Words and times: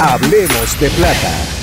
Hablemos 0.00 0.78
de 0.78 0.90
plata. 0.90 1.57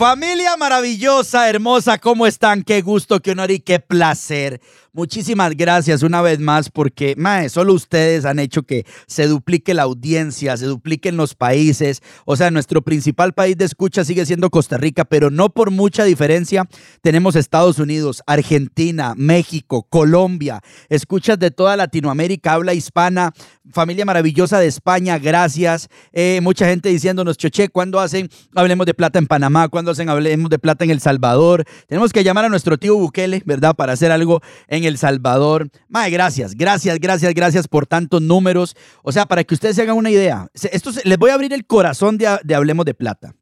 Familia 0.00 0.56
maravillosa, 0.56 1.50
hermosa, 1.50 1.98
¿cómo 1.98 2.26
están? 2.26 2.62
Qué 2.62 2.80
gusto, 2.80 3.20
qué 3.20 3.32
honor 3.32 3.50
y 3.50 3.60
qué 3.60 3.80
placer 3.80 4.58
Muchísimas 4.92 5.56
gracias 5.56 6.02
una 6.02 6.20
vez 6.20 6.40
más 6.40 6.68
porque, 6.68 7.14
mae, 7.16 7.48
solo 7.48 7.74
ustedes 7.74 8.24
han 8.24 8.40
hecho 8.40 8.64
que 8.64 8.84
se 9.06 9.28
duplique 9.28 9.72
la 9.72 9.82
audiencia, 9.82 10.56
se 10.56 10.66
dupliquen 10.66 11.16
los 11.16 11.36
países. 11.36 12.02
O 12.24 12.34
sea, 12.34 12.50
nuestro 12.50 12.82
principal 12.82 13.32
país 13.32 13.56
de 13.56 13.66
escucha 13.66 14.04
sigue 14.04 14.26
siendo 14.26 14.50
Costa 14.50 14.78
Rica, 14.78 15.04
pero 15.04 15.30
no 15.30 15.50
por 15.50 15.70
mucha 15.70 16.02
diferencia. 16.02 16.68
Tenemos 17.02 17.36
Estados 17.36 17.78
Unidos, 17.78 18.24
Argentina, 18.26 19.14
México, 19.16 19.86
Colombia, 19.88 20.60
escuchas 20.88 21.38
de 21.38 21.52
toda 21.52 21.76
Latinoamérica, 21.76 22.54
habla 22.54 22.74
hispana, 22.74 23.32
familia 23.72 24.04
maravillosa 24.04 24.58
de 24.58 24.66
España, 24.66 25.18
gracias. 25.20 25.88
Eh, 26.12 26.40
mucha 26.42 26.66
gente 26.66 26.88
diciéndonos, 26.88 27.36
Choche, 27.36 27.68
¿cuándo 27.68 28.00
hacen 28.00 28.28
Hablemos 28.56 28.86
de 28.86 28.94
Plata 28.94 29.20
en 29.20 29.28
Panamá? 29.28 29.68
¿Cuándo 29.68 29.89
hacen 29.90 30.08
Hablemos 30.08 30.50
de 30.50 30.58
Plata 30.58 30.84
en 30.84 30.90
El 30.90 31.00
Salvador? 31.00 31.64
Tenemos 31.86 32.12
que 32.12 32.24
llamar 32.24 32.44
a 32.44 32.48
nuestro 32.48 32.78
tío 32.78 32.96
Bukele, 32.96 33.42
¿verdad? 33.44 33.74
Para 33.74 33.92
hacer 33.92 34.12
algo 34.12 34.40
en 34.68 34.84
El 34.84 34.98
Salvador. 34.98 35.70
Mae, 35.88 36.10
gracias, 36.10 36.54
gracias, 36.54 36.98
gracias, 36.98 37.34
gracias 37.34 37.68
por 37.68 37.86
tantos 37.86 38.22
números. 38.22 38.76
O 39.02 39.12
sea, 39.12 39.26
para 39.26 39.44
que 39.44 39.54
ustedes 39.54 39.76
se 39.76 39.82
hagan 39.82 39.96
una 39.96 40.10
idea, 40.10 40.48
esto 40.54 40.90
les 41.04 41.18
voy 41.18 41.30
a 41.30 41.34
abrir 41.34 41.52
el 41.52 41.66
corazón 41.66 42.18
de, 42.18 42.26
Hablemos 42.54 42.84
de 42.84 42.94
Plata. 42.94 43.34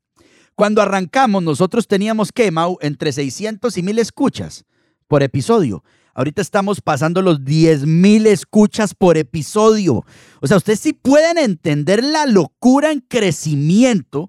Cuando 0.54 0.82
arrancamos, 0.82 1.42
nosotros 1.42 1.86
teníamos 1.86 2.32
que, 2.32 2.52
entre 2.80 3.12
600 3.12 3.76
y 3.76 3.82
1000 3.82 3.98
escuchas 4.00 4.64
por 5.06 5.22
episodio. 5.22 5.84
Ahorita 6.18 6.42
estamos 6.42 6.80
pasando 6.80 7.22
los 7.22 7.44
10 7.44 7.86
mil 7.86 8.26
escuchas 8.26 8.92
por 8.92 9.16
episodio. 9.16 10.04
O 10.40 10.48
sea, 10.48 10.56
ustedes 10.56 10.80
sí 10.80 10.92
pueden 10.92 11.38
entender 11.38 12.02
la 12.02 12.26
locura 12.26 12.90
en 12.90 12.98
crecimiento 12.98 14.28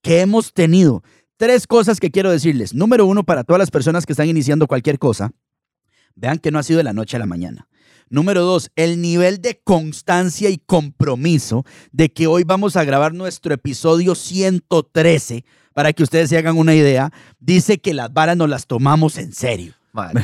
que 0.00 0.20
hemos 0.20 0.52
tenido. 0.52 1.02
Tres 1.36 1.66
cosas 1.66 2.00
que 2.00 2.10
quiero 2.10 2.30
decirles. 2.30 2.74
Número 2.74 3.06
uno, 3.06 3.24
para 3.24 3.44
todas 3.44 3.58
las 3.58 3.70
personas 3.70 4.06
que 4.06 4.12
están 4.12 4.28
iniciando 4.28 4.66
cualquier 4.66 4.98
cosa, 4.98 5.32
Vean 6.16 6.38
que 6.38 6.50
no 6.50 6.58
ha 6.58 6.62
sido 6.62 6.78
de 6.78 6.84
la 6.84 6.92
noche 6.92 7.16
a 7.16 7.20
la 7.20 7.26
mañana. 7.26 7.68
Número 8.08 8.42
dos, 8.42 8.70
el 8.76 9.00
nivel 9.00 9.40
de 9.40 9.60
constancia 9.64 10.50
y 10.50 10.58
compromiso 10.58 11.64
de 11.90 12.12
que 12.12 12.26
hoy 12.26 12.44
vamos 12.44 12.76
a 12.76 12.84
grabar 12.84 13.14
nuestro 13.14 13.54
episodio 13.54 14.14
113, 14.14 15.44
para 15.72 15.92
que 15.92 16.02
ustedes 16.02 16.30
se 16.30 16.38
hagan 16.38 16.56
una 16.56 16.74
idea, 16.74 17.10
dice 17.40 17.78
que 17.78 17.94
las 17.94 18.12
varas 18.12 18.36
nos 18.36 18.48
las 18.48 18.66
tomamos 18.66 19.18
en 19.18 19.32
serio. 19.32 19.74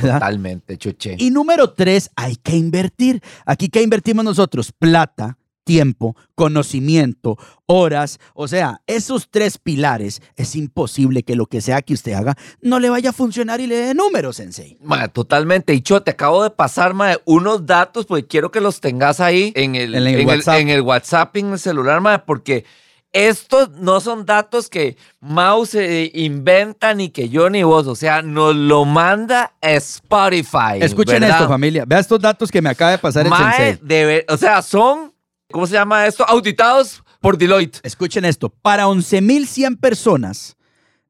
totalmente, 0.01 0.77
chuche. 0.77 1.17
Y 1.19 1.31
número 1.31 1.73
tres, 1.73 2.11
hay 2.15 2.37
que 2.37 2.57
invertir. 2.57 3.21
Aquí, 3.47 3.69
¿qué 3.69 3.83
invertimos 3.83 4.25
nosotros? 4.25 4.73
Plata, 4.73 5.39
tiempo, 5.65 6.17
conocimiento, 6.35 7.37
horas. 7.67 8.19
O 8.35 8.49
sea, 8.49 8.81
esos 8.87 9.29
tres 9.31 9.59
pilares 9.59 10.23
es 10.37 10.57
imposible 10.57 11.23
que 11.23 11.37
lo 11.37 11.47
que 11.47 11.61
sea 11.61 11.83
que 11.83 11.95
usted 11.95 12.13
haga 12.13 12.37
no 12.61 12.81
le 12.81 12.91
vaya 12.91 13.11
a 13.11 13.13
funcionar 13.13 13.61
y 13.61 13.67
le 13.67 13.77
dé 13.77 13.95
números, 13.95 14.37
Sensei. 14.37 14.77
Ma, 14.83 15.09
totalmente. 15.09 15.75
Y 15.75 15.83
yo 15.83 16.03
te 16.03 16.13
acabo 16.13 16.43
de 16.43 16.51
pasar 16.51 16.95
ma, 16.95 17.17
unos 17.25 17.67
datos 17.67 18.07
porque 18.07 18.27
quiero 18.27 18.51
que 18.51 18.61
los 18.61 18.81
tengas 18.81 19.21
ahí 19.21 19.53
en 19.55 19.75
el, 19.75 19.95
en 19.95 20.07
el, 20.07 20.27
WhatsApp. 20.27 20.59
en 20.59 20.69
el 20.69 20.81
WhatsApp, 20.83 21.37
en 21.37 21.53
el 21.53 21.59
celular, 21.59 22.01
ma, 22.01 22.25
porque 22.25 22.65
estos 23.13 23.71
no 23.73 24.01
son 24.01 24.25
datos 24.25 24.69
que 24.69 24.97
Mouse 25.21 25.75
inventa 26.15 26.95
ni 26.95 27.11
que 27.11 27.29
yo 27.29 27.51
ni 27.51 27.63
vos, 27.65 27.87
o 27.89 27.97
sea, 27.97 28.23
nos 28.23 28.55
lo 28.55 28.85
manda 28.85 29.55
Spotify. 29.61 30.79
Escuchen 30.81 31.25
esto, 31.25 31.49
familia. 31.49 31.85
Vea 31.87 31.99
estos 31.99 32.21
datos 32.21 32.51
que 32.51 32.63
me 32.63 32.71
acaba 32.71 32.93
de 32.93 32.99
pasar 32.99 33.27
el 33.27 33.33
Sensei. 33.33 34.25
o 34.29 34.37
sea, 34.37 34.63
son 34.63 35.13
¿cómo 35.51 35.67
se 35.67 35.75
llama 35.75 36.07
esto? 36.07 36.25
Auditados 36.29 37.03
por 37.21 37.37
Deloitte. 37.37 37.81
Escuchen 37.83 38.25
esto, 38.25 38.49
para 38.51 38.87
11.100 38.87 39.79
personas 39.79 40.57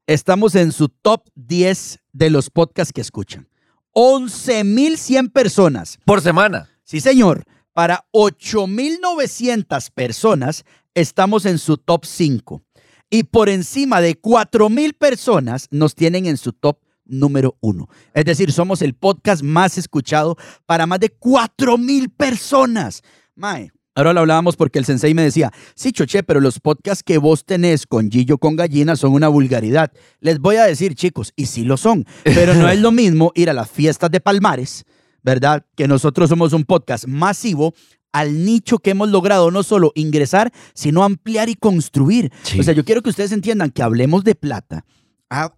estamos 0.07 0.55
en 0.55 0.71
su 0.71 0.89
top 0.89 1.27
10 1.35 1.99
de 2.11 2.29
los 2.29 2.49
podcasts 2.49 2.93
que 2.93 3.01
escuchan. 3.01 3.47
11.100 3.93 5.31
personas. 5.31 5.99
Por 6.05 6.21
semana. 6.21 6.69
Sí, 6.83 6.99
señor. 6.99 7.45
Para 7.73 8.05
8.900 8.11 9.91
personas 9.91 10.65
estamos 10.93 11.45
en 11.45 11.57
su 11.57 11.77
top 11.77 12.05
5. 12.05 12.61
Y 13.09 13.23
por 13.23 13.49
encima 13.49 14.01
de 14.01 14.19
4.000 14.19 14.97
personas 14.97 15.67
nos 15.71 15.95
tienen 15.95 16.25
en 16.25 16.37
su 16.37 16.53
top 16.53 16.79
número 17.05 17.57
1. 17.61 17.87
Es 18.13 18.25
decir, 18.25 18.51
somos 18.51 18.81
el 18.81 18.93
podcast 18.93 19.43
más 19.43 19.77
escuchado 19.77 20.37
para 20.65 20.85
más 20.85 20.99
de 20.99 21.17
4.000 21.17 22.13
personas. 22.15 23.03
Mae, 23.35 23.71
Ahora 23.93 24.13
lo 24.13 24.21
hablábamos 24.21 24.55
porque 24.55 24.79
el 24.79 24.85
sensei 24.85 25.13
me 25.13 25.23
decía, 25.23 25.51
sí, 25.75 25.91
Choche, 25.91 26.23
pero 26.23 26.39
los 26.39 26.59
podcasts 26.59 27.03
que 27.03 27.17
vos 27.17 27.43
tenés 27.43 27.85
con 27.85 28.09
Gillo 28.09 28.37
con 28.37 28.55
Gallina 28.55 28.95
son 28.95 29.11
una 29.11 29.27
vulgaridad. 29.27 29.91
Les 30.21 30.39
voy 30.39 30.55
a 30.55 30.63
decir, 30.63 30.95
chicos, 30.95 31.33
y 31.35 31.47
sí 31.47 31.65
lo 31.65 31.75
son, 31.75 32.05
pero 32.23 32.53
no 32.53 32.69
es 32.69 32.79
lo 32.79 32.93
mismo 32.93 33.33
ir 33.35 33.49
a 33.49 33.53
las 33.53 33.69
fiestas 33.69 34.09
de 34.09 34.21
Palmares, 34.21 34.85
¿verdad? 35.23 35.65
Que 35.75 35.89
nosotros 35.89 36.29
somos 36.29 36.53
un 36.53 36.63
podcast 36.63 37.05
masivo 37.05 37.73
al 38.13 38.45
nicho 38.45 38.77
que 38.77 38.91
hemos 38.91 39.09
logrado 39.09 39.51
no 39.51 39.61
solo 39.61 39.91
ingresar, 39.95 40.53
sino 40.73 41.03
ampliar 41.03 41.49
y 41.49 41.55
construir. 41.55 42.31
O 42.57 42.63
sea, 42.63 42.73
yo 42.73 42.85
quiero 42.85 43.01
que 43.01 43.09
ustedes 43.09 43.33
entiendan 43.33 43.71
que 43.71 43.83
hablemos 43.83 44.23
de 44.23 44.35
plata, 44.35 44.85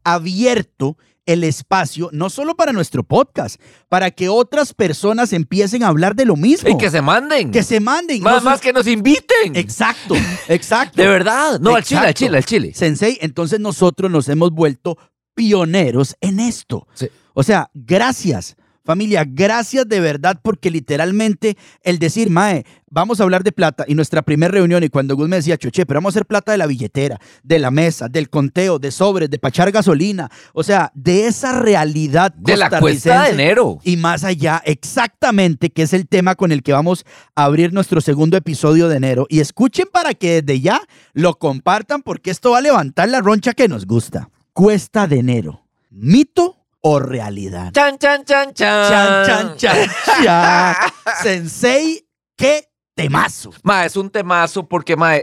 abierto 0.03 0.97
el 1.25 1.43
espacio, 1.43 2.09
no 2.11 2.29
solo 2.29 2.55
para 2.55 2.73
nuestro 2.73 3.03
podcast, 3.03 3.59
para 3.89 4.11
que 4.11 4.29
otras 4.29 4.73
personas 4.73 5.33
empiecen 5.33 5.83
a 5.83 5.87
hablar 5.87 6.15
de 6.15 6.25
lo 6.25 6.35
mismo. 6.35 6.69
Y 6.69 6.77
que 6.77 6.89
se 6.89 7.01
manden. 7.01 7.51
Que 7.51 7.63
se 7.63 7.79
manden. 7.79 8.21
Más, 8.21 8.43
más 8.43 8.61
que 8.61 8.73
nos 8.73 8.87
inviten. 8.87 9.55
Exacto, 9.55 10.15
exacto. 10.47 11.01
de 11.01 11.07
verdad. 11.07 11.59
No, 11.59 11.75
al 11.75 11.83
Chile, 11.83 12.01
al 12.01 12.13
Chile, 12.13 12.37
al 12.37 12.45
Chile. 12.45 12.71
Sensei, 12.73 13.17
entonces 13.21 13.59
nosotros 13.59 14.11
nos 14.11 14.27
hemos 14.29 14.51
vuelto 14.51 14.97
pioneros 15.33 16.15
en 16.21 16.39
esto. 16.39 16.87
O 17.33 17.43
sea, 17.43 17.69
gracias 17.73 18.55
Familia, 18.85 19.23
gracias 19.25 19.87
de 19.87 20.01
verdad 20.01 20.37
porque 20.43 20.69
literalmente 20.69 21.55
el 21.83 21.99
decir, 21.99 22.29
Mae, 22.29 22.65
vamos 22.89 23.19
a 23.21 23.23
hablar 23.23 23.41
de 23.43 23.53
plata 23.53 23.85
y 23.87 23.95
nuestra 23.95 24.21
primera 24.23 24.51
reunión 24.51 24.83
y 24.83 24.89
cuando 24.89 25.15
Gus 25.15 25.29
me 25.29 25.37
decía, 25.37 25.57
Choche, 25.57 25.85
pero 25.85 25.99
vamos 25.99 26.13
a 26.13 26.13
hacer 26.13 26.25
plata 26.25 26.51
de 26.51 26.57
la 26.57 26.67
billetera, 26.67 27.17
de 27.43 27.59
la 27.59 27.71
mesa, 27.71 28.09
del 28.09 28.29
conteo, 28.29 28.79
de 28.79 28.91
sobres, 28.91 29.29
de 29.29 29.39
pachar 29.39 29.71
gasolina, 29.71 30.29
o 30.53 30.63
sea, 30.63 30.91
de 30.95 31.27
esa 31.27 31.61
realidad 31.61 32.33
de 32.33 32.57
la 32.57 32.69
cuesta 32.69 33.23
de 33.23 33.29
enero 33.29 33.79
y 33.85 33.95
más 33.95 34.25
allá, 34.25 34.61
exactamente, 34.65 35.69
que 35.69 35.83
es 35.83 35.93
el 35.93 36.05
tema 36.05 36.35
con 36.35 36.51
el 36.51 36.61
que 36.61 36.73
vamos 36.73 37.05
a 37.35 37.45
abrir 37.45 37.71
nuestro 37.71 38.01
segundo 38.01 38.35
episodio 38.35 38.89
de 38.89 38.97
enero 38.97 39.27
y 39.29 39.39
escuchen 39.39 39.87
para 39.93 40.13
que 40.13 40.41
desde 40.41 40.59
ya 40.59 40.81
lo 41.13 41.35
compartan 41.39 42.01
porque 42.01 42.31
esto 42.31 42.51
va 42.51 42.57
a 42.57 42.61
levantar 42.61 43.07
la 43.07 43.21
roncha 43.21 43.53
que 43.53 43.69
nos 43.69 43.85
gusta. 43.85 44.29
Cuesta 44.51 45.07
de 45.07 45.19
enero. 45.19 45.65
Mito 45.89 46.62
o 46.85 46.99
realidad. 46.99 47.71
Chan, 47.73 47.97
chan, 47.97 48.25
chan, 48.25 48.53
chan. 48.53 49.25
Chan, 49.25 49.57
chan, 49.57 49.89
chan, 50.23 50.75
Sensei, 51.23 52.05
qué 52.35 52.67
temazo. 52.93 53.51
Ma, 53.63 53.85
es 53.85 53.95
un 53.95 54.09
temazo 54.09 54.67
porque, 54.67 54.97
ma, 54.97 55.13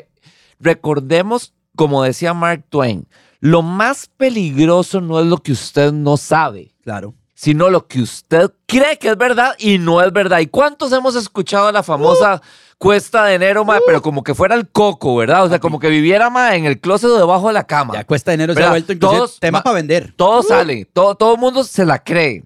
recordemos, 0.58 1.52
como 1.76 2.02
decía 2.02 2.32
Mark 2.32 2.64
Twain, 2.70 3.06
lo 3.40 3.60
más 3.60 4.08
peligroso 4.16 5.02
no 5.02 5.20
es 5.20 5.26
lo 5.26 5.36
que 5.38 5.52
usted 5.52 5.92
no 5.92 6.16
sabe. 6.16 6.74
Claro. 6.82 7.14
sino 7.34 7.70
lo 7.70 7.86
que 7.86 8.02
usted 8.02 8.50
cree 8.66 8.98
que 8.98 9.08
es 9.08 9.16
verdad 9.16 9.54
y 9.58 9.78
no 9.78 10.02
es 10.02 10.12
verdad. 10.12 10.40
¿Y 10.40 10.46
cuántos 10.46 10.92
hemos 10.92 11.14
escuchado 11.14 11.70
la 11.72 11.82
famosa 11.82 12.42
cuesta 12.80 13.26
de 13.26 13.34
enero, 13.34 13.62
mae, 13.66 13.78
pero 13.84 14.00
como 14.00 14.24
que 14.24 14.34
fuera 14.34 14.54
el 14.54 14.66
coco, 14.70 15.14
¿verdad? 15.16 15.44
O 15.44 15.50
sea, 15.50 15.60
como 15.60 15.78
que 15.78 15.90
viviera 15.90 16.30
mae, 16.30 16.56
en 16.56 16.64
el 16.64 16.80
closet 16.80 17.10
o 17.10 17.18
debajo 17.18 17.48
de 17.48 17.52
la 17.52 17.64
cama. 17.64 17.92
Ya 17.92 18.04
cuesta 18.04 18.30
de 18.30 18.36
enero 18.36 18.54
se 18.54 18.62
ha 18.64 18.70
vuelto 18.70 18.94
inclusive 18.94 19.38
tema 19.38 19.62
para 19.62 19.74
vender. 19.74 20.14
Todo 20.16 20.42
sale, 20.42 20.86
todo, 20.86 21.14
todo 21.14 21.34
el 21.34 21.40
mundo 21.40 21.62
se 21.62 21.84
la 21.84 22.02
cree. 22.02 22.42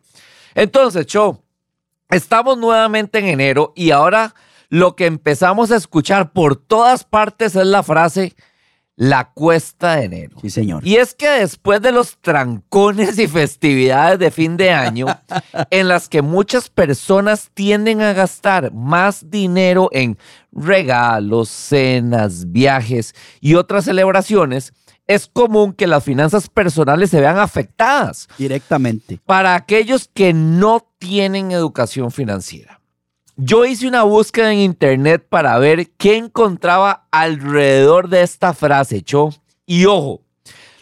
Entonces, 0.57 1.07
Cho, 1.07 1.41
estamos 2.11 2.59
nuevamente 2.59 3.21
en 3.21 3.27
enero 3.27 3.73
y 3.77 3.93
ahora 3.93 4.35
lo 4.71 4.97
que 4.97 5.07
empezamos 5.07 5.71
a 5.71 5.77
escuchar 5.77 6.33
por 6.33 6.57
todas 6.57 7.05
partes 7.05 7.55
es 7.55 7.67
la 7.67 7.85
frase 7.85 8.35
la 8.97 9.31
cuesta 9.33 9.97
de 9.97 10.05
enero. 10.05 10.37
Sí, 10.41 10.51
señor. 10.51 10.87
Y 10.87 10.97
es 10.97 11.15
que 11.15 11.29
después 11.29 11.83
de 11.83 11.93
los 11.93 12.19
trancones 12.19 13.19
y 13.19 13.27
festividades 13.27 14.19
de 14.19 14.31
fin 14.31 14.57
de 14.57 14.71
año, 14.71 15.07
en 15.71 15.89
las 15.89 16.09
que 16.09 16.23
muchas 16.23 16.71
personas 16.71 17.51
tienden 17.55 18.03
a 18.03 18.13
gastar 18.13 18.73
más 18.73 19.31
dinero 19.31 19.89
en 19.93 20.17
regalos, 20.53 21.49
cenas, 21.49 22.53
viajes 22.53 23.15
y 23.41 23.55
otras 23.55 23.87
celebraciones, 23.87 24.73
es 25.07 25.27
común 25.27 25.73
que 25.73 25.87
las 25.87 26.05
finanzas 26.05 26.49
personales 26.49 27.11
se 27.11 27.21
vean 27.21 27.39
afectadas. 27.39 28.29
Directamente. 28.39 29.21
Para 29.27 29.55
aquellos 29.55 30.09
que 30.13 30.33
no 30.33 30.87
tienen 30.99 31.53
educación 31.53 32.11
financiera. 32.11 32.81
Yo 33.37 33.65
hice 33.65 33.89
una 33.89 34.05
búsqueda 34.05 34.53
en 34.53 34.61
internet 34.61 35.27
para 35.29 35.59
ver 35.59 35.91
qué 35.97 36.17
encontraba 36.17 37.09
alrededor 37.11 38.09
de 38.09 38.23
esta 38.23 38.55
frase, 38.55 39.03
Cho. 39.03 39.31
Y 39.67 39.87
ojo, 39.87 40.21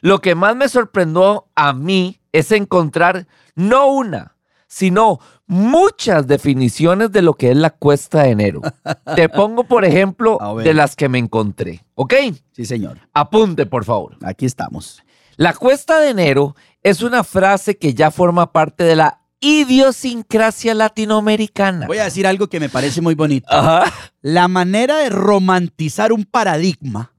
lo 0.03 0.21
que 0.21 0.35
más 0.35 0.55
me 0.55 0.69
sorprendió 0.69 1.47
a 1.55 1.73
mí 1.73 2.21
es 2.31 2.53
encontrar 2.53 3.27
no 3.55 3.87
una, 3.87 4.37
sino 4.67 5.19
muchas 5.47 6.27
definiciones 6.27 7.11
de 7.11 7.23
lo 7.23 7.35
que 7.35 7.53
es 7.53 7.57
la 7.57 7.71
cuesta 7.71 8.25
de 8.25 8.31
enero. 8.31 8.61
Te 9.17 9.31
pongo, 9.31 9.65
por 9.65 9.87
ejemplo, 9.87 10.39
de 10.63 10.75
las 10.75 10.95
que 10.95 11.09
me 11.09 11.19
encontré. 11.19 11.85
¿Ok? 11.95 12.15
Sí, 12.53 12.67
señor. 12.67 12.99
Apunte, 13.15 13.65
por 13.65 13.87
favor. 13.87 14.19
Aquí 14.23 14.45
estamos. 14.45 15.03
La 15.37 15.55
cuesta 15.55 16.01
de 16.01 16.11
enero 16.11 16.55
es 16.83 17.03
una 17.03 17.25
frase 17.25 17.79
que 17.79 17.95
ya 17.95 18.11
forma 18.11 18.53
parte 18.53 18.85
de 18.85 18.97
la 18.97 19.22
idiosincrasia 19.43 20.73
latinoamericana. 20.73 21.87
Voy 21.87 21.99
a 21.99 22.05
decir 22.05 22.27
algo 22.27 22.49
que 22.49 22.61
me 22.61 22.71
parece 22.71 23.03
muy 23.03 23.15
bonito. 23.15 23.49
La 24.23 24.49
manera 24.49 24.99
de 24.99 25.11
romantizar 25.11 26.13
un 26.13 26.25
paradigma. 26.25 27.13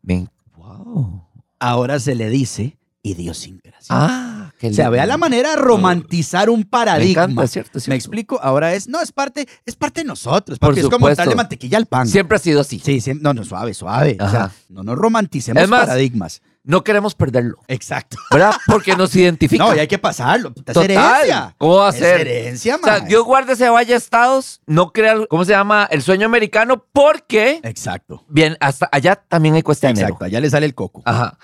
wow. 0.56 1.28
Ahora 1.60 2.00
se 2.00 2.16
le 2.16 2.30
dice 2.30 2.78
idiosincrasia. 3.04 3.88
Ah, 3.90 4.54
qué 4.58 4.68
O 4.68 4.74
sea, 4.74 4.90
vea 4.90 5.06
la 5.06 5.18
manera 5.18 5.52
de 5.52 5.58
romantizar 5.58 6.50
un 6.50 6.64
paradigma. 6.64 7.28
Me, 7.28 7.48
¿cierto, 7.48 7.78
me 7.88 7.96
explico. 7.96 8.40
Ahora 8.42 8.74
es, 8.74 8.88
no, 8.88 9.02
es 9.02 9.12
parte, 9.12 9.46
es 9.66 9.76
parte 9.76 10.02
de 10.02 10.06
nosotros. 10.06 10.58
Porque 10.58 10.80
es 10.80 10.90
como 10.90 11.14
darle 11.14 11.36
mantequilla 11.36 11.78
al 11.78 11.86
pan. 11.86 12.08
Siempre 12.08 12.38
ha 12.38 12.40
sido 12.40 12.62
así. 12.62 12.80
Sí, 12.80 13.02
no, 13.20 13.34
no, 13.34 13.44
suave, 13.44 13.74
suave. 13.74 14.18
O 14.20 14.30
sea, 14.30 14.52
no 14.70 14.84
nos 14.84 14.98
romanticemos 14.98 15.70
paradigmas 15.70 16.42
no 16.64 16.84
queremos 16.84 17.14
perderlo. 17.14 17.58
Exacto. 17.68 18.18
¿Verdad? 18.32 18.56
Porque 18.66 18.96
nos 18.96 19.16
identifica. 19.16 19.64
No, 19.64 19.76
y 19.76 19.80
hay 19.80 19.88
que 19.88 19.98
pasarlo. 19.98 20.54
Es 20.66 20.76
herencia. 20.76 21.56
¿Cómo 21.58 21.76
va 21.76 21.90
a 21.90 21.92
ser? 21.92 22.28
Es 22.28 22.38
herencia, 22.38 22.78
man. 22.78 22.84
O 22.84 22.98
sea, 22.98 23.00
Dios 23.02 23.24
guarde 23.24 23.54
ese 23.54 23.70
Valle 23.70 23.96
Estados, 23.96 24.62
no 24.66 24.92
crea, 24.92 25.26
¿cómo 25.30 25.46
se 25.46 25.52
llama? 25.52 25.88
El 25.92 26.02
sueño 26.02 26.26
americano, 26.26 26.86
porque. 26.92 27.60
Exacto. 27.64 28.26
Bien, 28.30 28.58
hasta 28.60 28.90
allá 28.92 29.16
también 29.16 29.56
hay 29.56 29.62
cuesta 29.62 29.90
Exacto, 29.90 30.26
allá 30.26 30.40
le 30.40 30.50
sale 30.50 30.66
el 30.66 30.74
coco. 30.74 31.02
Ajá. 31.06 31.38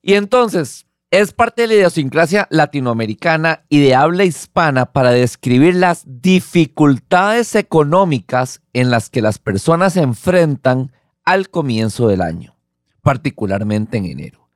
Y 0.00 0.14
entonces, 0.14 0.86
es 1.10 1.32
parte 1.32 1.62
de 1.62 1.68
la 1.68 1.74
idiosincrasia 1.74 2.46
latinoamericana 2.50 3.64
y 3.68 3.80
de 3.80 3.94
habla 3.94 4.24
hispana 4.24 4.86
para 4.86 5.10
describir 5.10 5.74
las 5.74 6.04
dificultades 6.06 7.54
económicas 7.54 8.62
en 8.72 8.90
las 8.90 9.10
que 9.10 9.22
las 9.22 9.38
personas 9.38 9.94
se 9.94 10.00
enfrentan 10.00 10.92
al 11.24 11.50
comienzo 11.50 12.08
del 12.08 12.22
año 12.22 12.57
particularmente 13.02 13.98
en 13.98 14.06
enero. 14.06 14.48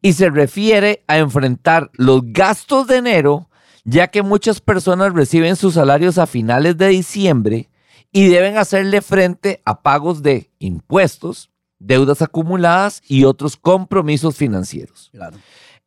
Y 0.00 0.12
se 0.12 0.30
refiere 0.30 1.02
a 1.06 1.18
enfrentar 1.18 1.90
los 1.94 2.22
gastos 2.24 2.86
de 2.86 2.96
enero, 2.96 3.48
ya 3.84 4.08
que 4.08 4.22
muchas 4.22 4.60
personas 4.60 5.12
reciben 5.12 5.56
sus 5.56 5.74
salarios 5.74 6.18
a 6.18 6.26
finales 6.26 6.76
de 6.76 6.88
diciembre 6.88 7.70
y 8.12 8.28
deben 8.28 8.56
hacerle 8.56 9.02
frente 9.02 9.60
a 9.64 9.82
pagos 9.82 10.22
de 10.22 10.50
impuestos, 10.58 11.50
deudas 11.78 12.22
acumuladas 12.22 13.02
y 13.06 13.24
otros 13.24 13.56
compromisos 13.56 14.36
financieros. 14.36 15.10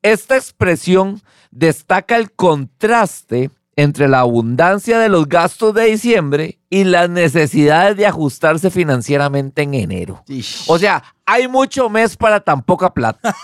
Esta 0.01 0.35
expresión 0.35 1.21
destaca 1.51 2.17
el 2.17 2.31
contraste 2.31 3.49
entre 3.77 4.07
la 4.07 4.21
abundancia 4.21 4.97
de 4.97 5.07
los 5.07 5.29
gastos 5.29 5.73
de 5.75 5.85
diciembre 5.85 6.59
y 6.69 6.83
las 6.83 7.09
necesidades 7.09 7.95
de 7.95 8.07
ajustarse 8.07 8.71
financieramente 8.71 9.61
en 9.61 9.75
enero. 9.75 10.23
O 10.65 10.79
sea, 10.79 11.03
hay 11.27 11.47
mucho 11.47 11.87
mes 11.87 12.17
para 12.17 12.39
tan 12.39 12.63
poca 12.63 12.91
plata. 12.91 13.35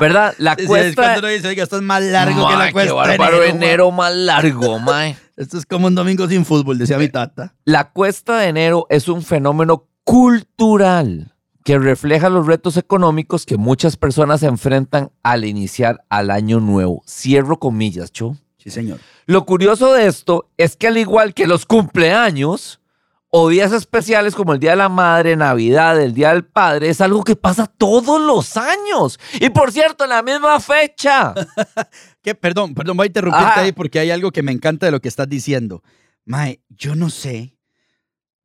¿Verdad? 0.00 0.34
La 0.38 0.56
cuesta. 0.56 1.02
cuando 1.02 1.28
dice, 1.28 1.48
oiga, 1.48 1.64
esto 1.64 1.76
es 1.76 1.82
más 1.82 2.02
largo 2.02 2.48
que 2.48 2.56
la 2.56 2.72
cuesta. 2.72 2.90
Qué 2.90 2.96
bárbaro, 2.96 3.42
enero, 3.42 3.56
enero 3.56 3.90
más 3.90 4.14
largo, 4.14 4.78
mae. 4.80 5.16
Esto 5.36 5.58
es 5.58 5.66
como 5.66 5.88
un 5.88 5.94
domingo 5.94 6.26
sin 6.26 6.46
fútbol, 6.46 6.78
decía 6.78 6.96
mi 6.96 7.10
tata. 7.10 7.54
La 7.66 7.90
cuesta 7.90 8.38
de 8.38 8.48
enero 8.48 8.86
es 8.88 9.06
un 9.06 9.22
fenómeno 9.22 9.86
cultural 10.02 11.34
que 11.62 11.78
refleja 11.78 12.30
los 12.30 12.46
retos 12.46 12.78
económicos 12.78 13.44
que 13.44 13.58
muchas 13.58 13.98
personas 13.98 14.42
enfrentan 14.44 15.10
al 15.22 15.44
iniciar 15.44 16.04
al 16.08 16.30
año 16.30 16.58
nuevo. 16.58 17.02
Cierro 17.06 17.58
comillas, 17.58 18.12
Cho. 18.12 18.34
Sí, 18.66 18.72
señor. 18.72 18.98
Lo 19.26 19.46
curioso 19.46 19.92
de 19.92 20.08
esto 20.08 20.50
es 20.56 20.76
que 20.76 20.88
al 20.88 20.98
igual 20.98 21.34
que 21.34 21.46
los 21.46 21.66
cumpleaños 21.66 22.80
o 23.28 23.48
días 23.48 23.70
especiales 23.70 24.34
como 24.34 24.54
el 24.54 24.58
Día 24.58 24.70
de 24.70 24.78
la 24.78 24.88
Madre, 24.88 25.36
Navidad, 25.36 26.00
el 26.02 26.14
Día 26.14 26.32
del 26.32 26.44
Padre, 26.44 26.88
es 26.88 27.00
algo 27.00 27.22
que 27.22 27.36
pasa 27.36 27.68
todos 27.68 28.20
los 28.20 28.56
años. 28.56 29.20
Y 29.34 29.50
por 29.50 29.70
cierto, 29.70 30.02
en 30.02 30.10
la 30.10 30.20
misma 30.20 30.58
fecha. 30.58 31.32
¿Qué? 32.22 32.34
Perdón, 32.34 32.74
perdón, 32.74 32.96
voy 32.96 33.04
a 33.04 33.06
interrumpirte 33.06 33.60
ahí 33.60 33.70
porque 33.70 34.00
hay 34.00 34.10
algo 34.10 34.32
que 34.32 34.42
me 34.42 34.50
encanta 34.50 34.86
de 34.86 34.90
lo 34.90 35.00
que 35.00 35.06
estás 35.06 35.28
diciendo. 35.28 35.84
Mae, 36.24 36.60
yo 36.68 36.96
no 36.96 37.08
sé, 37.08 37.56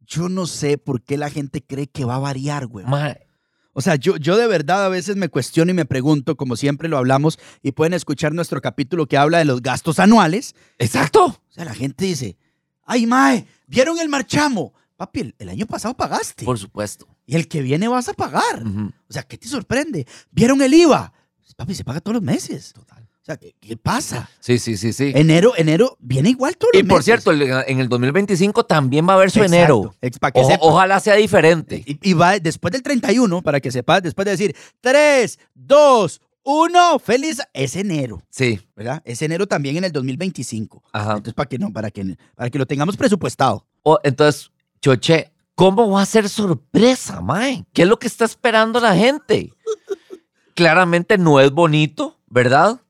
yo 0.02 0.30
no 0.30 0.46
sé 0.46 0.78
por 0.78 1.02
qué 1.02 1.18
la 1.18 1.32
gente 1.32 1.66
cree 1.66 1.88
que 1.88 2.06
va 2.06 2.18
a 2.18 2.20
variar, 2.20 2.68
güey. 2.68 2.86
Mae, 2.86 3.26
o 3.74 3.82
sea, 3.82 3.96
yo, 3.96 4.18
yo 4.18 4.38
de 4.38 4.48
verdad 4.48 4.86
a 4.86 4.90
veces 4.90 5.16
me 5.16 5.30
cuestiono 5.30 5.72
y 5.72 5.74
me 5.74 5.86
pregunto, 5.86 6.36
como 6.36 6.56
siempre 6.56 6.90
lo 6.90 6.98
hablamos, 6.98 7.40
y 7.62 7.72
pueden 7.72 7.94
escuchar 7.94 8.34
nuestro 8.34 8.62
capítulo 8.62 9.08
que 9.08 9.18
habla 9.18 9.38
de 9.38 9.46
los 9.46 9.62
gastos 9.62 10.00
anuales. 10.00 10.56
Exacto. 10.78 11.26
O 11.26 11.54
sea, 11.54 11.66
la 11.66 11.74
gente 11.74 12.06
dice, 12.06 12.38
ay, 12.86 13.06
Mae, 13.06 13.48
¿vieron 13.68 14.00
el 14.00 14.10
marchamo? 14.10 14.74
Papi, 14.98 15.34
el, 15.40 15.50
año 15.50 15.66
pasado 15.66 15.96
pagaste. 15.96 16.46
Por 16.46 16.60
supuesto. 16.60 17.08
Y 17.26 17.36
el 17.36 17.48
que 17.48 17.62
viene 17.62 17.88
vas 17.88 18.10
a 18.10 18.14
pagar. 18.14 18.64
O 19.10 19.14
sea, 19.14 19.24
¿qué 19.24 19.38
te 19.38 19.48
sorprende? 19.48 20.06
¿Vieron 20.32 20.62
el 20.62 20.74
IVA? 20.74 21.12
Papi, 21.56 21.76
se 21.76 21.84
paga 21.84 22.02
todos 22.02 22.16
los 22.16 22.24
meses. 22.24 22.74
Total. 22.74 23.08
O 23.22 23.24
sea, 23.24 23.38
¿qué, 23.38 23.78
pasa? 23.78 24.28
Sí, 24.40 24.58
sí, 24.58 24.78
sí, 24.78 24.94
sí. 24.94 25.12
Enero, 25.14 25.54
enero 25.56 25.96
viene 26.00 26.32
igual 26.32 26.58
todo 26.58 26.72
Y 26.74 26.82
por 26.82 27.04
cierto, 27.04 27.32
en 27.32 27.80
el 27.80 27.88
2025 27.88 28.66
también 28.66 29.08
va 29.08 29.14
a 29.14 29.16
haber 29.18 29.30
su 29.30 29.44
enero. 29.44 29.94
ojalá 30.60 31.00
sea 31.00 31.14
diferente. 31.16 31.84
Y, 31.86 32.14
va 32.14 32.40
después 32.40 32.72
del 32.72 32.82
31, 32.82 33.44
para 33.44 33.60
que 33.60 33.70
sepas, 33.70 34.02
después 34.02 34.26
de 34.26 34.32
decir 34.32 34.56
3, 34.82 35.38
2, 35.54 36.22
1, 36.44 36.98
feliz, 36.98 37.44
es 37.54 37.76
enero. 37.76 38.24
Sí. 38.32 38.60
¿Verdad? 38.76 39.04
Es 39.06 39.22
enero 39.22 39.46
también 39.46 39.78
en 39.78 39.84
el 39.84 39.92
2025. 39.92 40.82
Ajá. 40.92 41.12
Entonces, 41.12 41.36
para 41.36 41.48
que, 41.48 41.60
no, 41.60 41.72
para 41.72 41.92
que, 41.92 42.18
para 42.34 42.50
que 42.50 42.58
lo 42.58 42.66
tengamos 42.66 42.98
presupuestado. 42.98 43.68
entonces, 44.02 44.52
Choche, 44.82 45.32
¿cómo 45.54 45.92
va 45.92 46.02
a 46.02 46.06
ser 46.08 46.28
sorpresa, 46.28 47.22
Mae? 47.22 47.66
¿Qué 47.72 47.84
es 47.84 47.88
lo 47.88 48.00
que 48.00 48.08
está 48.08 48.26
esperando 48.26 48.80
la 48.80 48.96
gente? 48.96 49.54
Claramente 50.56 51.20
no 51.20 51.40
es 51.40 51.52
bonito, 51.52 52.18
¿verdad? 52.28 52.82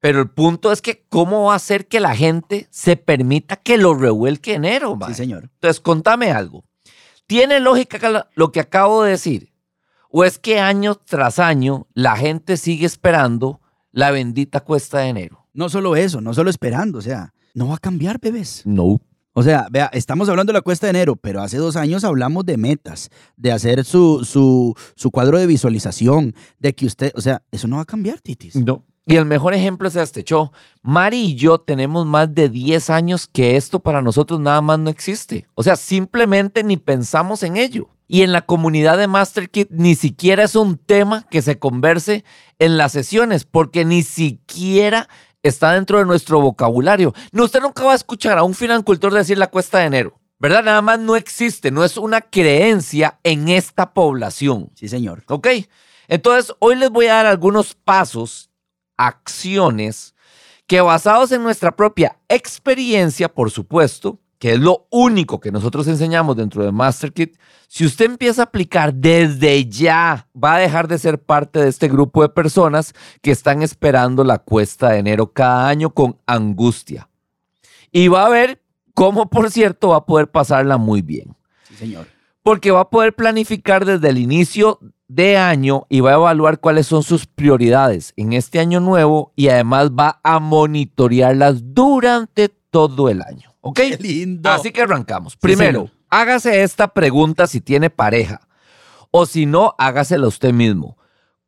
Pero 0.00 0.20
el 0.20 0.30
punto 0.30 0.72
es 0.72 0.80
que, 0.80 1.04
¿cómo 1.08 1.44
va 1.44 1.52
a 1.52 1.56
hacer 1.56 1.86
que 1.86 2.00
la 2.00 2.16
gente 2.16 2.66
se 2.70 2.96
permita 2.96 3.56
que 3.56 3.76
lo 3.76 3.94
revuelque 3.94 4.54
enero? 4.54 4.98
Sí, 5.06 5.14
señor. 5.14 5.50
Entonces, 5.54 5.80
contame 5.80 6.30
algo. 6.32 6.64
¿Tiene 7.26 7.60
lógica 7.60 8.28
lo 8.34 8.50
que 8.50 8.60
acabo 8.60 9.04
de 9.04 9.12
decir? 9.12 9.52
¿O 10.08 10.24
es 10.24 10.38
que 10.38 10.58
año 10.58 10.96
tras 10.96 11.38
año 11.38 11.86
la 11.94 12.16
gente 12.16 12.56
sigue 12.56 12.86
esperando 12.86 13.60
la 13.92 14.10
bendita 14.10 14.60
cuesta 14.60 14.98
de 15.00 15.08
enero? 15.08 15.46
No 15.52 15.68
solo 15.68 15.94
eso, 15.94 16.20
no 16.20 16.34
solo 16.34 16.50
esperando, 16.50 16.98
o 16.98 17.02
sea, 17.02 17.32
no 17.54 17.68
va 17.68 17.74
a 17.76 17.78
cambiar, 17.78 18.18
bebés. 18.18 18.62
No. 18.64 19.00
O 19.32 19.42
sea, 19.42 19.68
vea, 19.70 19.90
estamos 19.92 20.28
hablando 20.28 20.52
de 20.52 20.58
la 20.58 20.62
cuesta 20.62 20.86
de 20.86 20.90
enero, 20.90 21.16
pero 21.16 21.40
hace 21.40 21.56
dos 21.56 21.76
años 21.76 22.02
hablamos 22.02 22.44
de 22.44 22.56
metas, 22.56 23.10
de 23.36 23.52
hacer 23.52 23.84
su, 23.84 24.24
su, 24.24 24.74
su 24.96 25.10
cuadro 25.10 25.38
de 25.38 25.46
visualización, 25.46 26.34
de 26.58 26.74
que 26.74 26.86
usted, 26.86 27.12
o 27.14 27.20
sea, 27.20 27.42
eso 27.52 27.68
no 27.68 27.76
va 27.76 27.82
a 27.82 27.86
cambiar, 27.86 28.20
Titis. 28.20 28.56
No. 28.56 28.84
Y 29.06 29.16
el 29.16 29.24
mejor 29.24 29.54
ejemplo 29.54 29.88
es 29.88 29.96
este, 29.96 30.22
show. 30.22 30.50
Mari 30.82 31.18
y 31.18 31.34
yo 31.34 31.58
tenemos 31.58 32.06
más 32.06 32.32
de 32.32 32.48
10 32.48 32.90
años 32.90 33.26
que 33.26 33.56
esto 33.56 33.80
para 33.80 34.02
nosotros 34.02 34.38
nada 34.38 34.60
más 34.60 34.78
no 34.78 34.90
existe. 34.90 35.46
O 35.54 35.62
sea, 35.62 35.76
simplemente 35.76 36.62
ni 36.62 36.76
pensamos 36.76 37.42
en 37.42 37.56
ello. 37.56 37.88
Y 38.06 38.22
en 38.22 38.32
la 38.32 38.42
comunidad 38.42 38.98
de 38.98 39.06
MasterKit 39.06 39.70
ni 39.70 39.94
siquiera 39.94 40.44
es 40.44 40.54
un 40.56 40.78
tema 40.78 41.26
que 41.30 41.42
se 41.42 41.58
converse 41.58 42.24
en 42.58 42.76
las 42.76 42.92
sesiones, 42.92 43.44
porque 43.44 43.84
ni 43.84 44.02
siquiera 44.02 45.08
está 45.42 45.72
dentro 45.72 45.98
de 45.98 46.04
nuestro 46.04 46.40
vocabulario. 46.40 47.14
No, 47.32 47.44
usted 47.44 47.60
nunca 47.60 47.84
va 47.84 47.92
a 47.92 47.96
escuchar 47.96 48.38
a 48.38 48.42
un 48.42 48.54
financultor 48.54 49.12
decir 49.12 49.38
la 49.38 49.48
cuesta 49.48 49.78
de 49.78 49.86
enero. 49.86 50.20
¿Verdad? 50.38 50.64
Nada 50.64 50.80
más 50.80 50.98
no 50.98 51.16
existe, 51.16 51.70
no 51.70 51.84
es 51.84 51.98
una 51.98 52.22
creencia 52.22 53.18
en 53.24 53.50
esta 53.50 53.92
población. 53.92 54.70
Sí, 54.74 54.88
señor. 54.88 55.22
¿Ok? 55.28 55.48
Entonces, 56.08 56.54
hoy 56.60 56.76
les 56.76 56.88
voy 56.88 57.06
a 57.06 57.14
dar 57.14 57.26
algunos 57.26 57.74
pasos, 57.74 58.50
acciones, 58.96 60.14
que 60.66 60.80
basados 60.80 61.30
en 61.32 61.42
nuestra 61.42 61.76
propia 61.76 62.16
experiencia, 62.28 63.28
por 63.28 63.50
supuesto, 63.50 64.18
que 64.40 64.54
es 64.54 64.58
lo 64.58 64.86
único 64.90 65.38
que 65.38 65.52
nosotros 65.52 65.86
enseñamos 65.86 66.34
dentro 66.34 66.64
de 66.64 66.72
MasterKit, 66.72 67.36
si 67.68 67.84
usted 67.84 68.06
empieza 68.06 68.40
a 68.40 68.44
aplicar 68.46 68.94
desde 68.94 69.66
ya, 69.66 70.26
va 70.34 70.54
a 70.54 70.58
dejar 70.58 70.88
de 70.88 70.98
ser 70.98 71.22
parte 71.22 71.58
de 71.58 71.68
este 71.68 71.88
grupo 71.88 72.22
de 72.22 72.30
personas 72.30 72.94
que 73.20 73.32
están 73.32 73.62
esperando 73.62 74.24
la 74.24 74.38
cuesta 74.38 74.88
de 74.88 75.00
enero 75.00 75.30
cada 75.34 75.68
año 75.68 75.90
con 75.90 76.16
angustia. 76.26 77.10
Y 77.92 78.08
va 78.08 78.24
a 78.24 78.30
ver 78.30 78.62
cómo, 78.94 79.28
por 79.28 79.50
cierto, 79.50 79.88
va 79.88 79.96
a 79.96 80.06
poder 80.06 80.30
pasarla 80.30 80.78
muy 80.78 81.02
bien. 81.02 81.36
Sí, 81.68 81.74
señor. 81.74 82.06
Porque 82.42 82.70
va 82.70 82.80
a 82.80 82.90
poder 82.90 83.14
planificar 83.14 83.84
desde 83.84 84.08
el 84.08 84.16
inicio 84.16 84.78
de 85.06 85.36
año 85.36 85.84
y 85.90 86.00
va 86.00 86.12
a 86.12 86.14
evaluar 86.14 86.60
cuáles 86.60 86.86
son 86.86 87.02
sus 87.02 87.26
prioridades 87.26 88.14
en 88.16 88.32
este 88.32 88.58
año 88.58 88.80
nuevo 88.80 89.34
y 89.36 89.48
además 89.48 89.90
va 89.90 90.18
a 90.22 90.38
monitorearlas 90.38 91.74
durante 91.74 92.48
todo 92.48 93.10
el 93.10 93.20
año. 93.20 93.49
¿Ok? 93.60 93.76
Qué 93.76 93.96
lindo. 93.98 94.50
Así 94.50 94.70
que 94.70 94.82
arrancamos. 94.82 95.36
Primero, 95.36 95.90
hágase 96.08 96.62
esta 96.62 96.88
pregunta 96.88 97.46
si 97.46 97.60
tiene 97.60 97.90
pareja. 97.90 98.40
O 99.10 99.26
si 99.26 99.46
no, 99.46 99.74
hágasela 99.78 100.26
usted 100.26 100.52
mismo. 100.52 100.96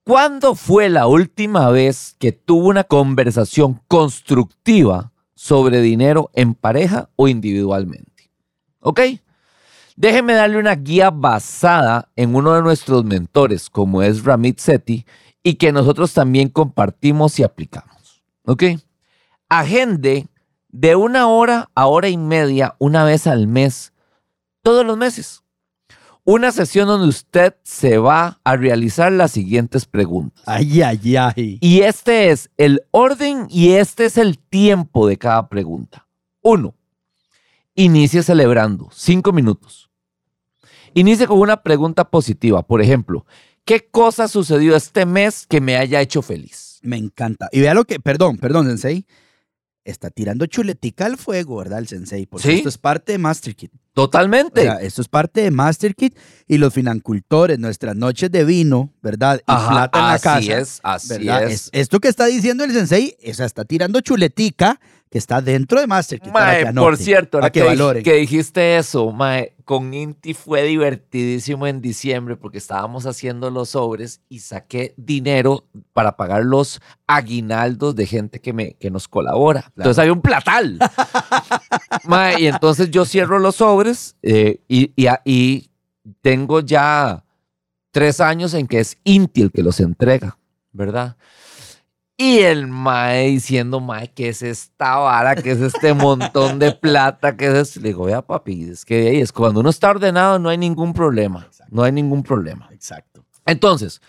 ¿Cuándo 0.05 0.57
fue 0.57 0.89
la 0.89 1.07
última 1.07 1.71
vez 1.71 2.17
que 2.19 2.33
tuvo 2.33 2.69
una 2.69 2.85
conversación 2.85 3.81
constructiva 3.87 5.13
sobre 5.35 5.81
dinero 5.81 6.31
en 6.35 6.55
pareja 6.55 7.09
o 7.15 7.29
individualmente? 7.29 8.31
¿Ok? 8.81 9.01
Déjeme 9.95 10.33
darle 10.33 10.59
una 10.59 10.75
guía 10.75 11.11
basada 11.11 12.11
en 12.17 12.35
uno 12.35 12.55
de 12.55 12.63
nuestros 12.63 13.05
mentores, 13.05 13.71
como 13.71 14.03
es 14.03 14.25
Ramit 14.25 14.59
Sethi, 14.59 15.07
y 15.45 15.55
que 15.55 15.71
nosotros 15.71 16.13
también 16.13 16.49
compartimos 16.49 17.39
y 17.39 17.45
aplicamos. 17.45 18.23
¿Ok? 18.45 18.65
Agende 19.49 20.27
de 20.73 20.97
una 20.97 21.29
hora 21.29 21.71
a 21.75 21.87
hora 21.87 22.09
y 22.09 22.17
media, 22.17 22.75
una 22.79 23.05
vez 23.05 23.27
al 23.27 23.47
mes, 23.47 23.93
todos 24.63 24.85
los 24.85 24.97
meses. 24.97 25.43
Una 26.25 26.53
sesión 26.53 26.87
donde 26.87 27.09
usted 27.09 27.57
se 27.65 27.99
va 27.99 28.41
a 28.45 28.57
realizar 28.57 29.11
las 29.11 29.33
siguientes 29.33 29.87
preguntas. 29.87 30.45
Ay, 30.47 30.81
ay, 30.81 31.17
ay. 31.17 31.59
Y 31.61 31.81
este 31.81 32.31
es 32.31 32.49
el 32.57 32.83
orden 32.93 33.49
y 33.51 33.73
este 33.73 34.05
es 34.05 34.17
el 34.17 34.39
tiempo 34.39 35.09
de 35.09 35.19
cada 35.19 35.49
pregunta. 35.49 36.07
Uno, 36.41 36.75
inicie 37.75 38.23
celebrando, 38.23 38.89
cinco 38.93 39.33
minutos. 39.33 39.91
Inicie 40.95 41.27
con 41.27 41.41
una 41.41 41.63
pregunta 41.63 42.09
positiva. 42.09 42.63
Por 42.63 42.81
ejemplo, 42.81 43.27
¿qué 43.65 43.89
cosa 43.91 44.29
sucedió 44.29 44.77
este 44.77 45.07
mes 45.07 45.45
que 45.47 45.61
me 45.61 45.77
haya 45.77 46.01
hecho 46.01 46.23
feliz? 46.23 46.79
Me 46.83 46.99
encanta. 46.99 47.49
Y 47.51 47.61
vea 47.61 47.75
lo 47.75 47.85
que, 47.85 47.99
perdón, 47.99 48.39
perdón, 48.39 48.67
Sensei 48.67 49.07
está 49.85 50.11
tirando 50.11 50.47
chuletica 50.47 51.07
al 51.07 51.17
fuego, 51.17 51.57
¿verdad? 51.57 51.79
El 51.79 51.89
sensei. 51.89 52.27
Porque 52.27 52.55
esto 52.55 52.69
es 52.69 52.79
parte 52.79 53.13
de 53.13 53.19
MasterKit. 53.19 53.73
Totalmente. 53.95 54.71
esto 54.81 55.03
es 55.03 55.09
parte 55.09 55.43
de 55.43 55.51
MasterKit 55.51 56.17
y 56.49 56.59
los 56.59 56.73
financultores, 56.73 57.59
nuestras 57.59 57.95
noches 57.95 58.31
de 58.31 58.45
vino, 58.45 58.93
¿verdad? 59.03 59.41
Y 59.41 59.45
plata 59.45 59.99
en 59.99 60.07
la 60.07 60.19
casa. 60.19 60.37
Así 60.37 60.53
es, 60.53 60.81
así 60.83 61.29
es. 61.29 61.71
Esto 61.73 62.01
que 62.01 62.09
está 62.09 62.27
diciendo 62.27 62.65
el 62.65 62.73
sensei, 62.73 63.17
o 63.29 63.35
sea, 63.35 63.47
está 63.47 63.65
tirando 63.65 64.01
chuletica 64.01 64.81
que 65.13 65.19
está 65.19 65.43
dentro 65.43 65.79
de 65.79 65.87
MasterKit. 65.87 66.33
por 66.75 66.97
cierto, 66.97 67.37
ahora 67.37 67.51
que, 67.51 68.03
que, 68.03 68.15
dijiste 68.15 68.79
eso, 68.79 69.13
mae, 69.13 69.55
con 69.63 69.93
Inti 69.93 70.33
fue 70.33 70.63
divertidísimo 70.63 71.67
en 71.67 71.83
diciembre 71.83 72.37
porque 72.37 72.57
estábamos 72.57 73.05
haciendo 73.05 73.51
los 73.51 73.69
sobres 73.69 74.23
y 74.31 74.39
saqué 74.39 74.95
dinero 74.97 75.67
para 75.93 76.17
pagar 76.17 76.47
los 76.47 76.81
aguinaldos 77.07 77.95
de 77.95 78.07
gente 78.07 78.41
que, 78.41 78.55
me, 78.55 78.73
que 78.73 78.91
nos 78.91 79.07
colabora. 79.07 79.71
Entonces 79.77 79.99
había 79.99 80.15
un 80.15 80.23
platal. 80.23 80.79
mae, 82.05 82.41
y 82.41 82.47
entonces 82.47 82.91
yo 82.91 83.05
cierro 83.05 83.39
los 83.39 83.57
sobres 83.57 84.17
eh, 84.23 84.61
y, 84.67 84.95
y, 84.97 85.09
y 85.27 85.71
tengo 86.23 86.61
ya 86.61 87.23
tres 87.91 88.19
años 88.21 88.55
en 88.55 88.67
que 88.67 88.81
es 88.81 88.97
Inti 89.05 89.43
el 89.43 89.53
que 89.53 89.63
los 89.63 89.79
entrega, 89.79 90.39
¿verdad? 90.73 91.19
Y 92.17 92.41
el 92.41 92.67
mae 92.67 93.29
diciendo, 93.29 93.81
mae, 93.81 94.13
¿qué 94.13 94.29
es 94.29 94.43
esta 94.43 94.97
vara? 94.97 95.35
¿Qué 95.35 95.53
es 95.53 95.61
este 95.61 95.95
montón 95.95 96.59
de 96.59 96.73
plata? 96.73 97.37
¿Qué 97.37 97.47
es 97.47 97.55
esto? 97.55 97.81
Le 97.81 97.89
digo, 97.89 98.05
vea, 98.05 98.23
papi, 98.23 98.65
es 98.65 98.85
que 98.85 99.09
ahí 99.09 99.21
es 99.21 99.33
cuando 99.33 99.61
uno 99.61 99.71
está 99.71 99.91
ordenado 99.91 100.39
no 100.39 100.49
hay 100.49 100.59
ningún 100.59 100.93
problema. 100.93 101.49
No 101.71 101.83
hay 101.83 101.93
ningún 101.93 102.23
problema. 102.23 102.69
Exacto. 102.73 103.25
Entonces, 103.47 104.01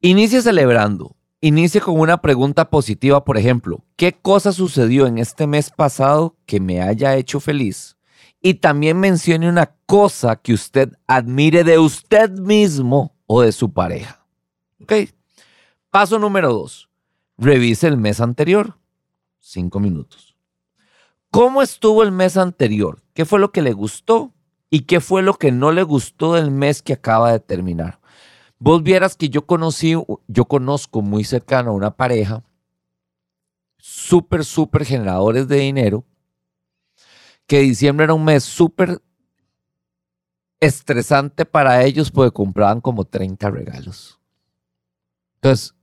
inicie 0.00 0.42
celebrando. 0.42 1.16
Inicie 1.40 1.80
con 1.80 2.00
una 2.00 2.20
pregunta 2.22 2.70
positiva, 2.70 3.24
por 3.24 3.36
ejemplo, 3.36 3.84
¿qué 3.96 4.14
cosa 4.14 4.52
sucedió 4.52 5.06
en 5.06 5.18
este 5.18 5.46
mes 5.46 5.70
pasado 5.70 6.34
que 6.46 6.60
me 6.60 6.80
haya 6.80 7.14
hecho 7.16 7.40
feliz? 7.40 7.96
Y 8.40 8.54
también 8.54 8.98
mencione 8.98 9.48
una 9.48 9.74
cosa 9.86 10.36
que 10.36 10.54
usted 10.54 10.92
admire 11.06 11.62
de 11.62 11.78
usted 11.78 12.30
mismo 12.30 13.14
o 13.26 13.42
de 13.42 13.52
su 13.52 13.72
pareja. 13.72 14.24
¿Ok? 14.82 14.92
Paso 15.90 16.18
número 16.18 16.52
dos 16.52 16.85
Revise 17.38 17.86
el 17.86 17.96
mes 17.96 18.20
anterior. 18.20 18.78
Cinco 19.38 19.80
minutos. 19.80 20.36
¿Cómo 21.30 21.62
estuvo 21.62 22.02
el 22.02 22.12
mes 22.12 22.36
anterior? 22.36 23.02
¿Qué 23.12 23.24
fue 23.24 23.38
lo 23.38 23.52
que 23.52 23.62
le 23.62 23.72
gustó? 23.72 24.32
¿Y 24.70 24.80
qué 24.80 25.00
fue 25.00 25.22
lo 25.22 25.34
que 25.34 25.52
no 25.52 25.70
le 25.70 25.82
gustó 25.82 26.34
del 26.34 26.50
mes 26.50 26.82
que 26.82 26.94
acaba 26.94 27.32
de 27.32 27.40
terminar? 27.40 28.00
Vos 28.58 28.82
vieras 28.82 29.16
que 29.16 29.28
yo 29.28 29.44
conocí, 29.46 29.94
yo 30.26 30.44
conozco 30.46 31.02
muy 31.02 31.24
cercano 31.24 31.70
a 31.70 31.74
una 31.74 31.94
pareja, 31.94 32.42
súper, 33.76 34.44
súper 34.44 34.86
generadores 34.86 35.46
de 35.46 35.56
dinero, 35.58 36.04
que 37.46 37.60
diciembre 37.60 38.04
era 38.04 38.14
un 38.14 38.24
mes 38.24 38.42
súper 38.44 39.02
estresante 40.58 41.44
para 41.44 41.84
ellos 41.84 42.10
porque 42.10 42.32
compraban 42.32 42.80
como 42.80 43.04
30 43.04 43.50
regalos. 43.50 44.18
Entonces, 45.36 45.75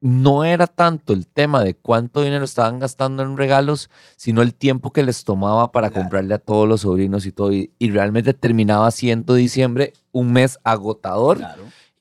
no 0.00 0.44
era 0.44 0.66
tanto 0.66 1.12
el 1.12 1.26
tema 1.26 1.62
de 1.62 1.74
cuánto 1.74 2.22
dinero 2.22 2.44
estaban 2.44 2.78
gastando 2.78 3.22
en 3.22 3.36
regalos, 3.36 3.90
sino 4.16 4.40
el 4.40 4.54
tiempo 4.54 4.92
que 4.92 5.02
les 5.02 5.24
tomaba 5.24 5.72
para 5.72 5.90
comprarle 5.90 6.34
a 6.34 6.38
todos 6.38 6.66
los 6.66 6.82
sobrinos 6.82 7.26
y 7.26 7.32
todo. 7.32 7.52
Y, 7.52 7.70
realmente 7.78 8.32
terminaba 8.32 8.90
siendo 8.90 9.34
diciembre 9.34 9.92
un 10.12 10.32
mes 10.32 10.58
agotador 10.64 11.40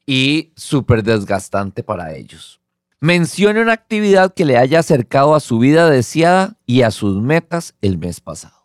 y 0.06 0.52
súper 0.56 1.04
desgastante 1.04 1.84
para 1.84 2.14
ellos. 2.16 2.62
Mencione 3.02 3.62
una 3.62 3.74
actividad 3.74 4.34
que 4.34 4.46
le 4.46 4.58
haya 4.58 4.80
acercado 4.80 5.36
a 5.36 5.40
su 5.40 5.60
vida 5.60 5.90
deseada 5.90 6.58
y 6.66 6.82
a 6.82 6.92
sus 6.92 7.22
metas 7.22 7.76
el 7.82 7.98
mes 7.98 8.20
pasado. 8.22 8.56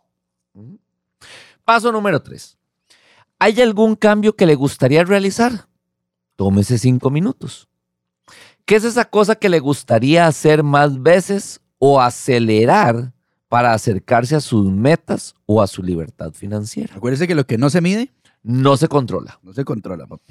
Paso 1.63 1.91
número 1.91 2.21
tres. 2.21 2.57
¿Hay 3.39 3.59
algún 3.61 3.95
cambio 3.95 4.35
que 4.35 4.45
le 4.45 4.55
gustaría 4.55 5.03
realizar? 5.03 5.67
Tómese 6.35 6.77
cinco 6.77 7.09
minutos. 7.09 7.67
¿Qué 8.65 8.75
es 8.75 8.83
esa 8.83 9.05
cosa 9.05 9.35
que 9.35 9.47
le 9.47 9.59
gustaría 9.59 10.25
hacer 10.25 10.63
más 10.63 11.03
veces 11.03 11.61
o 11.77 12.01
acelerar 12.01 13.13
para 13.47 13.73
acercarse 13.73 14.35
a 14.35 14.39
sus 14.39 14.71
metas 14.71 15.35
o 15.45 15.61
a 15.61 15.67
su 15.67 15.83
libertad 15.83 16.31
financiera? 16.31 16.95
Acuérdese 16.95 17.27
que 17.27 17.35
lo 17.35 17.45
que 17.45 17.59
no 17.59 17.69
se 17.69 17.81
mide 17.81 18.11
no 18.41 18.75
se 18.75 18.87
controla. 18.87 19.39
No 19.43 19.53
se 19.53 19.63
controla, 19.63 20.07
papá. 20.07 20.23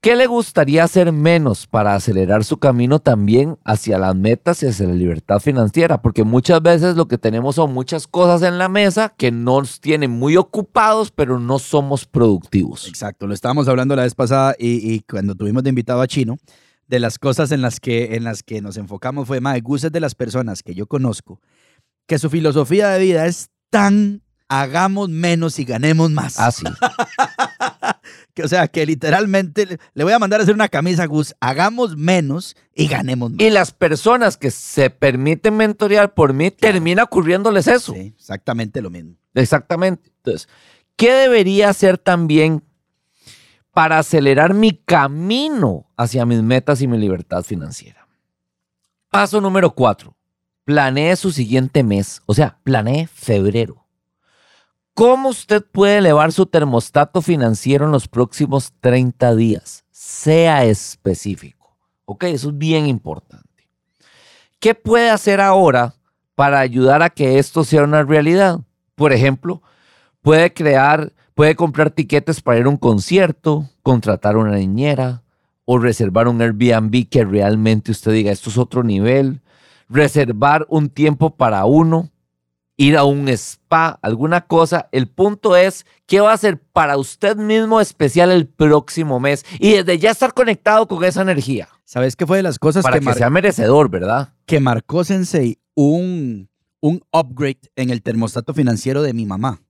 ¿Qué 0.00 0.16
le 0.16 0.26
gustaría 0.26 0.82
hacer 0.82 1.12
menos 1.12 1.68
para 1.68 1.94
acelerar 1.94 2.44
su 2.44 2.58
camino 2.58 2.98
también 2.98 3.56
hacia 3.64 3.98
las 3.98 4.16
metas 4.16 4.62
y 4.62 4.66
hacia 4.66 4.88
la 4.88 4.94
libertad 4.94 5.38
financiera? 5.38 6.02
Porque 6.02 6.24
muchas 6.24 6.60
veces 6.60 6.96
lo 6.96 7.06
que 7.06 7.18
tenemos 7.18 7.54
son 7.54 7.72
muchas 7.72 8.08
cosas 8.08 8.42
en 8.42 8.58
la 8.58 8.68
mesa 8.68 9.14
que 9.16 9.30
nos 9.30 9.80
tienen 9.80 10.10
muy 10.10 10.36
ocupados, 10.36 11.12
pero 11.12 11.38
no 11.38 11.60
somos 11.60 12.04
productivos. 12.04 12.88
Exacto, 12.88 13.28
lo 13.28 13.34
estábamos 13.34 13.68
hablando 13.68 13.94
la 13.94 14.02
vez 14.02 14.14
pasada 14.14 14.56
y, 14.58 14.92
y 14.92 15.00
cuando 15.00 15.36
tuvimos 15.36 15.62
de 15.62 15.70
invitado 15.70 16.00
a 16.00 16.06
Chino, 16.06 16.36
de 16.88 16.98
las 16.98 17.18
cosas 17.18 17.52
en 17.52 17.62
las 17.62 17.80
que, 17.80 18.16
en 18.16 18.24
las 18.24 18.42
que 18.42 18.60
nos 18.60 18.76
enfocamos 18.76 19.28
fue, 19.28 19.40
más 19.40 19.60
gustes 19.62 19.92
de 19.92 20.00
las 20.00 20.14
personas 20.14 20.62
que 20.62 20.74
yo 20.74 20.86
conozco, 20.86 21.40
que 22.06 22.18
su 22.18 22.30
filosofía 22.30 22.88
de 22.88 23.00
vida 23.00 23.26
es 23.26 23.50
tan 23.70 24.22
hagamos 24.48 25.10
menos 25.10 25.58
y 25.58 25.64
ganemos 25.64 26.10
más. 26.10 26.40
Así. 26.40 26.64
Ah, 26.80 28.00
que, 28.34 28.42
o 28.42 28.48
sea, 28.48 28.66
que 28.68 28.86
literalmente 28.86 29.78
le 29.92 30.04
voy 30.04 30.12
a 30.12 30.18
mandar 30.18 30.40
a 30.40 30.42
hacer 30.42 30.54
una 30.54 30.68
camisa, 30.68 31.06
Gus, 31.06 31.34
hagamos 31.40 31.96
menos 31.96 32.56
y 32.74 32.88
ganemos 32.88 33.30
más. 33.30 33.40
Y 33.40 33.50
las 33.50 33.72
personas 33.72 34.36
que 34.38 34.50
se 34.50 34.88
permiten 34.90 35.56
mentorear 35.56 36.14
por 36.14 36.32
mí, 36.32 36.50
termina 36.50 37.04
ocurriéndoles 37.04 37.66
eso. 37.68 37.92
Sí, 37.92 38.14
exactamente 38.16 38.80
lo 38.80 38.90
mismo. 38.90 39.16
Exactamente. 39.34 40.10
Entonces, 40.16 40.48
¿qué 40.96 41.12
debería 41.12 41.68
hacer 41.68 41.98
también 41.98 42.64
para 43.78 44.00
acelerar 44.00 44.54
mi 44.54 44.72
camino 44.72 45.86
hacia 45.96 46.26
mis 46.26 46.42
metas 46.42 46.82
y 46.82 46.88
mi 46.88 46.98
libertad 46.98 47.44
financiera. 47.44 48.08
Paso 49.08 49.40
número 49.40 49.70
cuatro. 49.72 50.16
planee 50.64 51.14
su 51.14 51.30
siguiente 51.30 51.84
mes, 51.84 52.20
o 52.26 52.34
sea, 52.34 52.58
planee 52.64 53.06
febrero. 53.06 53.86
¿Cómo 54.94 55.28
usted 55.28 55.64
puede 55.64 55.98
elevar 55.98 56.32
su 56.32 56.46
termostato 56.46 57.22
financiero 57.22 57.84
en 57.84 57.92
los 57.92 58.08
próximos 58.08 58.72
30 58.80 59.36
días? 59.36 59.84
Sea 59.92 60.64
específico. 60.64 61.76
Ok, 62.04 62.24
eso 62.24 62.48
es 62.48 62.58
bien 62.58 62.88
importante. 62.88 63.70
¿Qué 64.58 64.74
puede 64.74 65.08
hacer 65.08 65.40
ahora 65.40 65.94
para 66.34 66.58
ayudar 66.58 67.00
a 67.04 67.10
que 67.10 67.38
esto 67.38 67.62
sea 67.62 67.84
una 67.84 68.02
realidad? 68.02 68.58
Por 68.96 69.12
ejemplo, 69.12 69.62
puede 70.20 70.52
crear, 70.52 71.12
puede 71.38 71.54
comprar 71.54 71.92
tiquetes 71.92 72.40
para 72.40 72.58
ir 72.58 72.66
a 72.66 72.68
un 72.68 72.76
concierto, 72.76 73.70
contratar 73.84 74.36
una 74.36 74.56
niñera 74.56 75.22
o 75.66 75.78
reservar 75.78 76.26
un 76.26 76.42
Airbnb 76.42 77.08
que 77.08 77.24
realmente 77.24 77.92
usted 77.92 78.10
diga, 78.10 78.32
esto 78.32 78.50
es 78.50 78.58
otro 78.58 78.82
nivel, 78.82 79.40
reservar 79.88 80.66
un 80.68 80.90
tiempo 80.90 81.36
para 81.36 81.64
uno, 81.64 82.10
ir 82.76 82.96
a 82.96 83.04
un 83.04 83.28
spa, 83.28 84.00
alguna 84.02 84.48
cosa. 84.48 84.88
El 84.90 85.06
punto 85.06 85.54
es, 85.54 85.86
¿qué 86.06 86.18
va 86.18 86.32
a 86.32 86.36
ser 86.36 86.60
para 86.60 86.96
usted 86.96 87.36
mismo 87.36 87.80
especial 87.80 88.32
el 88.32 88.48
próximo 88.48 89.20
mes? 89.20 89.46
Y 89.60 89.74
desde 89.74 89.96
ya 90.00 90.10
estar 90.10 90.34
conectado 90.34 90.88
con 90.88 91.04
esa 91.04 91.22
energía. 91.22 91.68
¿Sabes 91.84 92.16
qué 92.16 92.26
fue 92.26 92.38
de 92.38 92.42
las 92.42 92.58
cosas 92.58 92.82
para 92.82 92.98
que, 92.98 93.14
sea 93.14 93.30
merecedor, 93.30 93.88
verdad? 93.90 94.34
Que 94.44 94.58
marcó 94.58 95.04
Sensei 95.04 95.60
un, 95.76 96.48
un 96.80 97.00
upgrade 97.12 97.70
en 97.76 97.90
el 97.90 98.02
termostato 98.02 98.54
financiero 98.54 99.02
de 99.02 99.12
mi 99.12 99.24
mamá. 99.24 99.62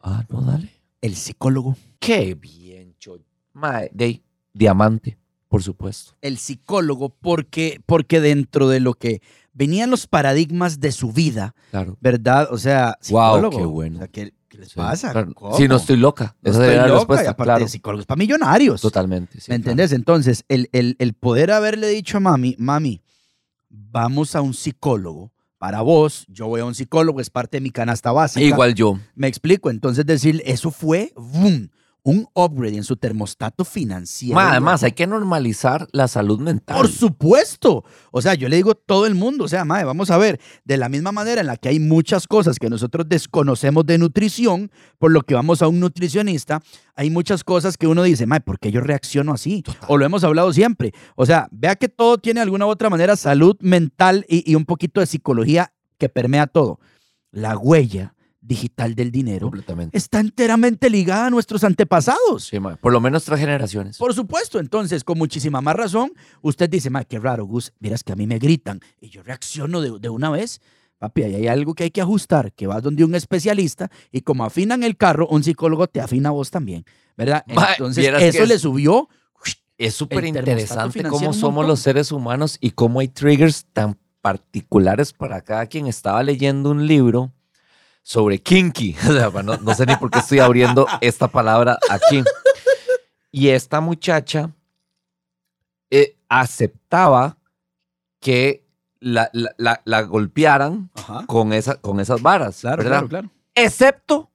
Ah, 0.00 0.24
no, 0.28 0.40
dale. 0.40 0.73
El 1.04 1.16
psicólogo. 1.16 1.76
Qué 1.98 2.34
bien, 2.34 2.94
Choy. 2.98 3.26
de 3.92 4.22
diamante, 4.54 5.18
por 5.48 5.62
supuesto. 5.62 6.14
El 6.22 6.38
psicólogo, 6.38 7.10
porque, 7.10 7.78
porque 7.84 8.22
dentro 8.22 8.70
de 8.70 8.80
lo 8.80 8.94
que 8.94 9.20
venían 9.52 9.90
los 9.90 10.06
paradigmas 10.06 10.80
de 10.80 10.92
su 10.92 11.12
vida, 11.12 11.54
claro. 11.70 11.98
¿verdad? 12.00 12.48
O 12.50 12.56
sea, 12.56 12.96
psicólogo. 13.02 13.50
Wow, 13.50 13.60
qué 13.60 13.66
bueno. 13.66 14.00
¿qué, 14.10 14.32
les 14.52 14.72
pasa? 14.72 15.12
Si 15.58 15.68
no 15.68 15.76
estoy 15.76 15.98
loca. 15.98 16.36
No 16.40 16.52
Esa 16.52 16.62
estoy 16.62 16.76
la 16.76 16.86
respuesta. 16.86 17.30
aparte 17.32 17.48
claro. 17.48 17.64
de 17.64 17.68
psicólogos 17.68 18.06
para 18.06 18.16
millonarios. 18.18 18.80
Totalmente. 18.80 19.40
¿Me 19.48 19.56
entendés? 19.56 19.92
Entonces, 19.92 20.46
el, 20.48 20.70
el, 20.72 20.96
el 20.98 21.12
poder 21.12 21.50
haberle 21.50 21.88
dicho 21.88 22.16
a 22.16 22.20
mami, 22.20 22.56
mami, 22.58 23.02
vamos 23.68 24.34
a 24.34 24.40
un 24.40 24.54
psicólogo 24.54 25.33
para 25.64 25.80
vos, 25.80 26.26
yo 26.28 26.46
voy 26.46 26.60
a 26.60 26.66
un 26.66 26.74
psicólogo, 26.74 27.22
es 27.22 27.30
parte 27.30 27.56
de 27.56 27.62
mi 27.62 27.70
canasta 27.70 28.12
básica. 28.12 28.44
Igual 28.44 28.74
yo. 28.74 28.98
Me 29.14 29.28
explico. 29.28 29.70
Entonces, 29.70 30.04
decir, 30.04 30.42
eso 30.44 30.70
fue 30.70 31.14
boom, 31.16 31.70
un 32.04 32.28
upgrade 32.34 32.76
en 32.76 32.84
su 32.84 32.96
termostato 32.96 33.64
financiero. 33.64 34.38
además, 34.38 34.82
hay 34.82 34.92
que 34.92 35.06
normalizar 35.06 35.88
la 35.90 36.06
salud 36.06 36.38
mental. 36.38 36.76
Por 36.76 36.88
supuesto. 36.88 37.82
O 38.10 38.20
sea, 38.20 38.34
yo 38.34 38.48
le 38.50 38.56
digo 38.56 38.72
a 38.72 38.74
todo 38.74 39.06
el 39.06 39.14
mundo, 39.14 39.44
o 39.44 39.48
sea, 39.48 39.64
madre, 39.64 39.84
vamos 39.84 40.10
a 40.10 40.18
ver, 40.18 40.38
de 40.64 40.76
la 40.76 40.90
misma 40.90 41.12
manera 41.12 41.40
en 41.40 41.46
la 41.46 41.56
que 41.56 41.70
hay 41.70 41.80
muchas 41.80 42.26
cosas 42.26 42.58
que 42.58 42.68
nosotros 42.68 43.08
desconocemos 43.08 43.86
de 43.86 43.96
nutrición, 43.96 44.70
por 44.98 45.12
lo 45.12 45.22
que 45.22 45.34
vamos 45.34 45.62
a 45.62 45.68
un 45.68 45.80
nutricionista, 45.80 46.60
hay 46.94 47.08
muchas 47.08 47.42
cosas 47.42 47.78
que 47.78 47.86
uno 47.86 48.02
dice, 48.02 48.26
madre, 48.26 48.42
¿por 48.42 48.58
qué 48.58 48.70
yo 48.70 48.82
reacciono 48.82 49.32
así? 49.32 49.64
O 49.88 49.96
lo 49.96 50.04
hemos 50.04 50.24
hablado 50.24 50.52
siempre. 50.52 50.92
O 51.16 51.24
sea, 51.24 51.48
vea 51.50 51.74
que 51.74 51.88
todo 51.88 52.18
tiene 52.18 52.40
de 52.40 52.42
alguna 52.42 52.66
u 52.66 52.68
otra 52.68 52.90
manera 52.90 53.16
salud 53.16 53.56
mental 53.60 54.26
y, 54.28 54.50
y 54.50 54.56
un 54.56 54.66
poquito 54.66 55.00
de 55.00 55.06
psicología 55.06 55.72
que 55.96 56.10
permea 56.10 56.46
todo. 56.46 56.80
La 57.30 57.56
huella 57.56 58.13
digital 58.46 58.94
del 58.94 59.10
dinero 59.10 59.50
está 59.92 60.20
enteramente 60.20 60.90
ligada 60.90 61.26
a 61.26 61.30
nuestros 61.30 61.64
antepasados. 61.64 62.44
Sí, 62.44 62.58
por 62.80 62.92
lo 62.92 63.00
menos 63.00 63.24
tres 63.24 63.40
generaciones. 63.40 63.96
Por 63.98 64.14
supuesto, 64.14 64.60
entonces, 64.60 65.02
con 65.02 65.18
muchísima 65.18 65.60
más 65.60 65.74
razón, 65.74 66.12
usted 66.42 66.68
dice, 66.68 66.90
ma, 66.90 67.04
qué 67.04 67.18
raro, 67.18 67.46
Gus, 67.46 67.72
miras 67.80 68.04
que 68.04 68.12
a 68.12 68.16
mí 68.16 68.26
me 68.26 68.38
gritan 68.38 68.80
y 69.00 69.08
yo 69.08 69.22
reacciono 69.22 69.80
de, 69.80 69.98
de 69.98 70.08
una 70.08 70.30
vez. 70.30 70.60
Papi, 70.98 71.24
ahí 71.24 71.34
hay 71.34 71.46
algo 71.48 71.74
que 71.74 71.84
hay 71.84 71.90
que 71.90 72.00
ajustar, 72.00 72.52
que 72.52 72.66
vas 72.66 72.82
donde 72.82 73.04
un 73.04 73.14
especialista 73.14 73.90
y 74.12 74.20
como 74.20 74.44
afinan 74.44 74.84
el 74.84 74.96
carro, 74.96 75.26
un 75.28 75.42
psicólogo 75.42 75.86
te 75.88 76.00
afina 76.00 76.28
a 76.28 76.32
vos 76.32 76.50
también, 76.50 76.84
¿verdad? 77.16 77.44
Entonces, 77.48 78.06
eso 78.20 78.46
le 78.46 78.58
subió. 78.58 79.08
Es 79.76 79.94
súper 79.94 80.24
interesante 80.24 81.02
cómo 81.02 81.32
somos 81.32 81.66
los 81.66 81.80
seres 81.80 82.12
humanos 82.12 82.58
y 82.60 82.70
cómo 82.70 83.00
hay 83.00 83.08
triggers 83.08 83.66
tan 83.72 83.98
particulares 84.20 85.12
para 85.12 85.40
cada 85.40 85.66
quien. 85.66 85.88
Estaba 85.88 86.22
leyendo 86.22 86.70
un 86.70 86.86
libro 86.86 87.32
sobre 88.04 88.38
kinky. 88.38 88.94
no, 89.62 89.74
sé 89.74 89.86
ni 89.86 89.96
por 89.96 90.10
qué 90.10 90.20
estoy 90.20 90.38
abriendo 90.38 90.86
esta 91.00 91.26
palabra 91.26 91.78
aquí. 91.90 92.22
Y 93.32 93.48
esta 93.48 93.80
muchacha 93.80 94.52
eh, 95.90 96.16
aceptaba 96.28 97.36
que 98.20 98.64
la, 99.00 99.28
golpearan 100.02 100.90
con, 101.26 101.52
esa, 101.52 101.80
con 101.80 101.98
esas 101.98 102.22
varas. 102.22 102.60
Claro, 102.60 102.84
claro, 102.84 103.08
claro. 103.08 103.30
Excepto 103.56 104.30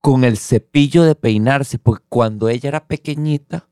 con 0.00 0.24
el 0.24 0.36
cepillo 0.36 1.04
de 1.04 1.14
peinarse, 1.14 1.78
porque 1.78 2.04
cuando 2.08 2.48
ella 2.48 2.68
era 2.68 2.86
pequeñita, 2.86 3.68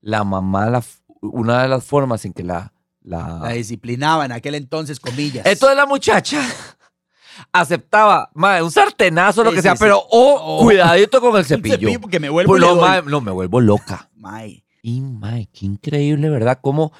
la 0.00 0.24
mamá, 0.24 0.82
una 1.20 1.62
de 1.62 1.68
las 1.68 1.84
formas 1.84 2.24
en 2.24 2.32
que 2.32 2.42
la, 2.42 2.72
la... 3.02 3.38
La 3.42 3.50
disciplinaba 3.50 4.24
en 4.24 4.32
aquel 4.32 4.56
entonces, 4.56 5.00
comillas. 5.00 5.46
Entonces 5.46 5.76
la 5.76 5.86
muchacha 5.86 6.42
aceptaba, 7.52 8.30
un 8.34 8.70
sartenazo, 8.70 9.44
lo 9.44 9.52
que 9.52 9.62
sea, 9.62 9.74
pero 9.74 9.98
oh, 10.10 10.38
oh, 10.40 10.62
cuidadito 10.64 11.20
con 11.20 11.36
el 11.36 11.44
cepillo. 11.44 11.74
cepillo 11.74 12.00
porque 12.00 12.20
me 12.20 12.28
vuelvo 12.28 12.52
pues 12.52 12.62
no, 13.06 13.20
me 13.20 13.30
vuelvo 13.30 13.60
loca. 13.60 14.10
Y, 14.82 15.00
mae, 15.00 15.48
qué 15.52 15.66
increíble, 15.66 16.30
¿verdad? 16.30 16.58
Cómo, 16.62 16.92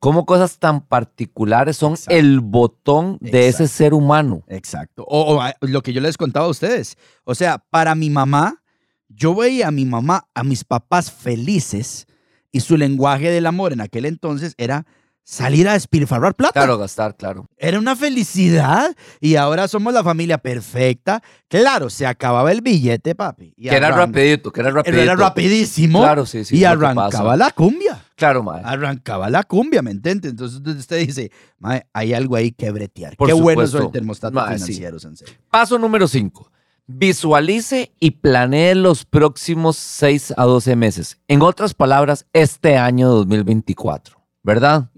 cómo 0.00 0.26
cosas 0.26 0.58
tan 0.58 0.80
particulares 0.80 1.76
son 1.76 1.94
el 2.08 2.40
botón 2.40 3.18
de 3.20 3.48
ese 3.48 3.68
ser 3.68 3.94
humano. 3.94 4.42
Exacto. 4.48 5.04
O, 5.06 5.40
lo 5.60 5.82
que 5.82 5.92
yo 5.92 6.00
les 6.00 6.16
contaba 6.16 6.46
a 6.46 6.50
ustedes. 6.50 6.96
O 7.24 7.34
sea, 7.34 7.58
para 7.70 7.94
mi 7.94 8.10
mamá, 8.10 8.62
yo 9.08 9.34
veía 9.34 9.68
a 9.68 9.70
mi 9.70 9.84
mamá, 9.84 10.28
a 10.34 10.44
mis 10.44 10.64
papás 10.64 11.12
felices 11.12 12.06
y 12.50 12.60
su 12.60 12.76
lenguaje 12.76 13.30
del 13.30 13.46
amor 13.46 13.72
en 13.72 13.80
aquel 13.80 14.04
entonces 14.04 14.54
era 14.58 14.86
salir 15.28 15.68
a 15.68 15.74
despilfarrar 15.74 16.34
plata. 16.34 16.54
Claro, 16.54 16.78
gastar, 16.78 17.14
claro. 17.14 17.46
Era 17.58 17.78
una 17.78 17.94
felicidad 17.94 18.96
y 19.20 19.36
ahora 19.36 19.68
somos 19.68 19.92
la 19.92 20.02
familia 20.02 20.38
perfecta. 20.38 21.22
Claro, 21.48 21.90
se 21.90 22.06
acababa 22.06 22.50
el 22.50 22.62
billete, 22.62 23.14
papi. 23.14 23.52
que 23.52 23.76
era 23.76 23.90
rapidito, 23.90 24.50
que 24.50 24.60
era 24.60 24.70
rapidito. 24.70 25.02
Era 25.02 25.16
rapidísimo. 25.16 26.00
Claro, 26.00 26.24
sí, 26.24 26.46
sí. 26.46 26.56
Y 26.56 26.64
arrancaba 26.64 27.36
la 27.36 27.50
cumbia. 27.50 28.02
Claro, 28.14 28.42
mae. 28.42 28.62
Arrancaba 28.64 29.28
la 29.28 29.44
cumbia, 29.44 29.82
¿me 29.82 29.90
entiendes? 29.90 30.30
Entonces 30.30 30.62
usted 30.64 31.06
dice, 31.06 31.30
mae, 31.58 31.86
hay 31.92 32.14
algo 32.14 32.34
ahí 32.34 32.50
que 32.50 32.70
bretear. 32.70 33.14
Qué 33.18 33.34
bueno 33.34 33.62
es 33.62 33.74
el 33.74 33.90
termostato 33.90 34.42
financiero, 34.42 34.98
sensei. 34.98 35.28
Paso 35.50 35.78
número 35.78 36.08
5. 36.08 36.50
Visualice 36.86 37.92
y 38.00 38.12
planee 38.12 38.74
los 38.74 39.04
próximos 39.04 39.76
6 39.76 40.32
a 40.38 40.44
12 40.44 40.74
meses. 40.74 41.18
En 41.28 41.42
otras 41.42 41.74
palabras, 41.74 42.24
este 42.32 42.78
año 42.78 43.10
2024. 43.10 44.18
¿verdad? 44.48 44.88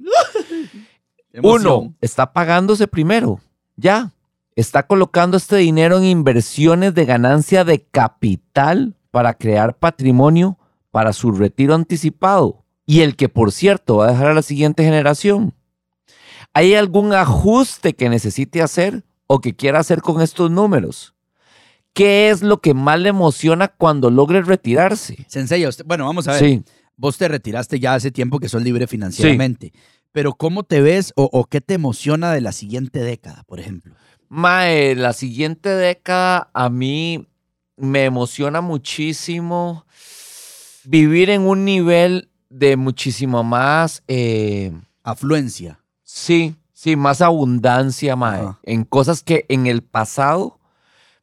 Uno, 1.42 1.94
está 2.00 2.32
pagándose 2.32 2.88
primero, 2.88 3.40
ya. 3.76 4.12
Está 4.56 4.86
colocando 4.86 5.36
este 5.36 5.56
dinero 5.56 5.98
en 5.98 6.04
inversiones 6.04 6.94
de 6.94 7.04
ganancia 7.04 7.64
de 7.64 7.82
capital 7.82 8.94
para 9.10 9.34
crear 9.34 9.78
patrimonio 9.78 10.58
para 10.90 11.12
su 11.12 11.30
retiro 11.32 11.74
anticipado 11.74 12.64
y 12.84 13.00
el 13.00 13.16
que, 13.16 13.28
por 13.28 13.52
cierto, 13.52 13.98
va 13.98 14.08
a 14.08 14.10
dejar 14.10 14.26
a 14.26 14.34
la 14.34 14.42
siguiente 14.42 14.82
generación. 14.82 15.54
¿Hay 16.52 16.74
algún 16.74 17.14
ajuste 17.14 17.94
que 17.94 18.08
necesite 18.08 18.60
hacer 18.60 19.04
o 19.28 19.40
que 19.40 19.54
quiera 19.54 19.78
hacer 19.78 20.02
con 20.02 20.20
estos 20.20 20.50
números? 20.50 21.14
¿Qué 21.92 22.30
es 22.30 22.42
lo 22.42 22.60
que 22.60 22.74
más 22.74 22.98
le 22.98 23.10
emociona 23.10 23.68
cuando 23.68 24.10
logre 24.10 24.42
retirarse? 24.42 25.24
Sensei, 25.28 25.64
bueno, 25.86 26.06
vamos 26.06 26.26
a 26.26 26.32
ver. 26.32 26.40
Sí 26.40 26.64
vos 27.00 27.16
te 27.16 27.26
retiraste 27.28 27.80
ya 27.80 27.94
hace 27.94 28.10
tiempo 28.10 28.38
que 28.38 28.48
sos 28.48 28.62
libre 28.62 28.86
financieramente. 28.86 29.72
Pero 30.12 30.34
¿cómo 30.34 30.64
te 30.64 30.80
ves 30.80 31.12
o, 31.16 31.44
qué 31.44 31.60
te 31.60 31.74
emociona 31.74 32.32
de 32.32 32.40
la 32.40 32.52
siguiente 32.52 33.00
década, 33.00 33.44
por 33.46 33.60
ejemplo? 33.60 33.94
Mae, 34.28 34.94
la 34.94 35.12
siguiente 35.12 35.68
década 35.68 36.50
a 36.52 36.68
mí 36.68 37.28
me 37.76 38.04
emociona 38.04 38.60
muchísimo 38.60 39.86
vivir 40.84 41.30
en 41.30 41.42
un 41.42 41.64
nivel 41.64 42.30
de 42.48 42.76
muchísimo 42.76 43.44
más... 43.44 44.02
Eh, 44.08 44.72
Afluencia. 45.02 45.80
Sí, 46.02 46.56
sí, 46.72 46.96
más 46.96 47.20
abundancia, 47.20 48.16
mae. 48.16 48.42
En 48.64 48.84
cosas 48.84 49.22
que 49.22 49.46
en 49.48 49.66
el 49.66 49.82
pasado 49.82 50.58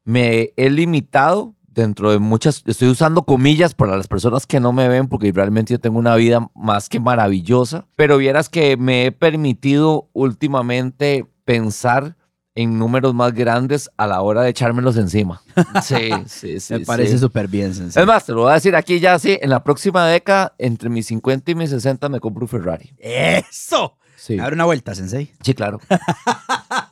me 0.04 0.54
he 0.56 0.69
limitado 0.69 1.54
dentro 1.82 2.12
de 2.12 2.20
muchas, 2.20 2.63
estoy 2.66 2.90
usando 2.90 3.24
comillas 3.24 3.74
para 3.74 3.96
las 3.96 4.08
personas 4.08 4.46
que 4.46 4.60
no 4.60 4.74
me 4.74 4.88
ven 4.88 5.08
porque 5.08 5.32
realmente 5.32 5.74
yo 5.74 5.80
tengo 5.80 6.00
una 6.00 6.16
vida 6.16 6.50
más 6.56 6.90
que 6.90 7.00
maravillosa, 7.00 7.86
pero 7.96 8.18
vieras 8.18 8.50
que 8.50 8.78
me 8.78 9.06
he 9.06 9.12
permitido 9.12 10.10
últimamente 10.13 11.28
pensar 11.46 12.16
en 12.56 12.80
números 12.80 13.13
más 13.13 13.34
grandes 13.34 13.90
a 13.98 14.08
la 14.08 14.22
hora 14.22 14.42
de 14.42 14.50
echármelos 14.50 14.98
encima. 14.98 15.42
Sí, 15.84 16.10
sí, 16.26 16.60
sí. 16.60 16.74
me 16.74 16.80
parece 16.82 17.18
súper 17.20 17.48
bien. 17.48 17.72
Es 17.72 18.06
más, 18.06 18.26
te 18.26 18.34
lo 18.34 18.42
voy 18.42 18.52
a 18.52 18.56
decir 18.56 18.76
aquí 18.76 19.00
ya, 19.00 19.18
sí, 19.20 19.38
en 19.40 19.52
la 19.52 19.63
próxima 19.63 20.08
década, 20.08 20.56
entre 20.58 20.90
mis 20.90 21.06
50 21.08 21.52
y 21.52 21.56
mis 21.56 21.70
60 21.70 22.10
me 22.10 22.20
compro 22.20 22.46
un 22.46 22.50
Ferrari. 22.50 22.94
¡Eso! 22.98 23.98
Sí. 24.16 24.40
A 24.40 24.48
una 24.48 24.66
vuelta, 24.66 24.96
Sensei. 24.96 25.32
Sí, 25.42 25.54
claro. 25.54 25.80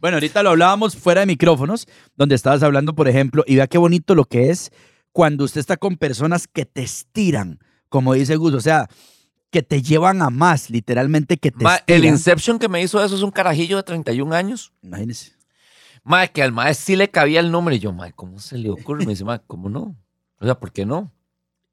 Bueno, 0.00 0.16
ahorita 0.16 0.42
lo 0.42 0.50
hablábamos 0.50 0.96
fuera 0.96 1.20
de 1.20 1.26
micrófonos, 1.26 1.86
donde 2.16 2.34
estabas 2.34 2.62
hablando, 2.62 2.94
por 2.94 3.08
ejemplo, 3.08 3.44
y 3.46 3.56
vea 3.56 3.66
qué 3.66 3.78
bonito 3.78 4.14
lo 4.14 4.24
que 4.24 4.50
es 4.50 4.72
cuando 5.12 5.44
usted 5.44 5.60
está 5.60 5.76
con 5.76 5.96
personas 5.96 6.46
que 6.46 6.64
te 6.64 6.82
estiran, 6.82 7.58
como 7.88 8.14
dice 8.14 8.36
Gus, 8.36 8.54
o 8.54 8.60
sea, 8.60 8.88
que 9.50 9.62
te 9.62 9.82
llevan 9.82 10.22
a 10.22 10.30
más, 10.30 10.70
literalmente 10.70 11.38
que 11.38 11.50
te 11.50 11.64
estiran. 11.64 11.84
El 11.86 12.04
Inception 12.04 12.58
que 12.58 12.68
me 12.68 12.82
hizo 12.82 13.02
eso 13.02 13.16
es 13.16 13.22
un 13.22 13.30
carajillo 13.30 13.76
de 13.76 13.82
31 13.82 14.34
años. 14.34 14.72
Imagínese. 14.82 15.32
Mae, 16.04 16.30
que 16.30 16.42
al 16.42 16.52
mae 16.52 16.74
sí 16.74 16.96
le 16.96 17.10
cabía 17.10 17.40
el 17.40 17.50
nombre. 17.50 17.76
Y 17.76 17.78
yo, 17.80 17.92
mae, 17.92 18.12
¿cómo 18.12 18.38
se 18.38 18.56
le 18.56 18.70
ocurre? 18.70 19.04
Me 19.04 19.12
dice, 19.12 19.24
mae, 19.24 19.40
¿cómo 19.46 19.68
no? 19.68 19.96
O 20.40 20.44
sea, 20.44 20.58
¿por 20.58 20.72
qué 20.72 20.86
no? 20.86 21.12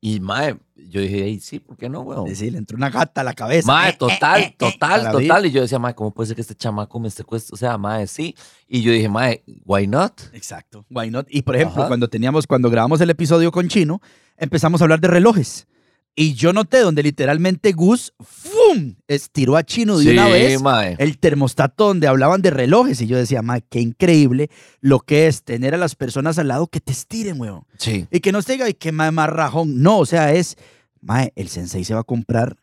Y 0.06 0.20
mae, 0.20 0.56
yo 0.76 1.02
dije, 1.02 1.40
sí, 1.42 1.58
¿por 1.58 1.78
qué 1.78 1.90
no, 1.90 2.02
weón? 2.02 2.36
Sí, 2.36 2.52
le 2.52 2.60
entró 2.60 2.78
una 2.78 2.92
gata 2.92 3.22
a 3.22 3.24
la 3.24 3.34
cabeza. 3.34 3.66
Mae, 3.66 3.90
eh, 3.90 3.96
total, 3.98 4.40
eh, 4.40 4.46
eh, 4.46 4.56
total, 4.56 5.12
total. 5.12 5.48
Y 5.48 5.52
yo 5.52 5.64
decía, 5.64 5.80
mae, 5.80 5.96
¿cómo 5.96 6.12
puede 6.12 6.28
ser 6.28 6.36
que 6.36 6.44
este 6.44 6.54
chamaco 6.54 7.00
me 7.00 7.10
secuestre? 7.10 7.56
O 7.56 7.58
sea, 7.58 7.76
mae, 7.80 8.06
sí. 8.06 8.36
Y 8.68 8.84
yo 8.84 8.92
dije, 8.92 9.10
mae, 9.10 9.44
why 9.66 9.88
not? 9.88 10.22
Exacto, 10.32 10.86
why 10.92 11.10
not? 11.10 11.26
Y 11.32 11.42
por 11.42 11.56
ejemplo, 11.56 11.88
cuando 11.88 12.08
teníamos, 12.08 12.46
cuando 12.46 12.70
grabamos 12.70 13.02
el 13.02 13.10
episodio 13.10 13.52
con 13.52 13.68
Chino, 13.68 14.00
empezamos 14.38 14.80
a 14.80 14.84
hablar 14.84 15.00
de 15.00 15.08
relojes. 15.08 15.66
Y 16.18 16.34
yo 16.34 16.54
noté 16.54 16.80
donde 16.80 17.04
literalmente 17.04 17.74
Gus 17.74 18.14
¡fum! 18.22 18.96
estiró 19.08 19.58
a 19.58 19.64
Chino 19.64 19.98
de 19.98 20.12
una 20.12 20.30
vez 20.30 20.62
el 20.98 21.18
termostato 21.18 21.88
donde 21.88 22.08
hablaban 22.08 22.42
de 22.42 22.52
relojes. 22.52 23.02
Y 23.02 23.08
yo 23.08 23.18
decía, 23.18 23.42
mae, 23.42 23.64
qué 23.70 23.82
increíble 23.82 24.50
lo 24.80 25.02
que 25.02 25.28
es 25.28 25.44
tener 25.44 25.74
a 25.74 25.78
las 25.78 25.96
personas 25.96 26.40
al 26.40 26.48
lado 26.48 26.68
que 26.68 26.80
te 26.80 26.94
estiren, 26.94 27.40
weón. 27.40 27.66
Sí. 27.78 28.08
Y 28.12 28.22
que 28.22 28.32
no 28.32 28.42
te 28.42 28.54
diga, 28.54 28.70
y 28.70 28.74
que 28.74 28.94
mae, 28.94 29.12
más 29.12 29.30
rajón. 29.30 29.82
No, 29.82 29.98
o 30.00 30.06
sea, 30.06 30.34
es, 30.34 30.56
mae, 31.02 31.34
el 31.36 31.50
sensei 31.50 31.84
se 31.84 31.94
va 31.94 32.00
a 32.00 32.06
comprar 32.06 32.56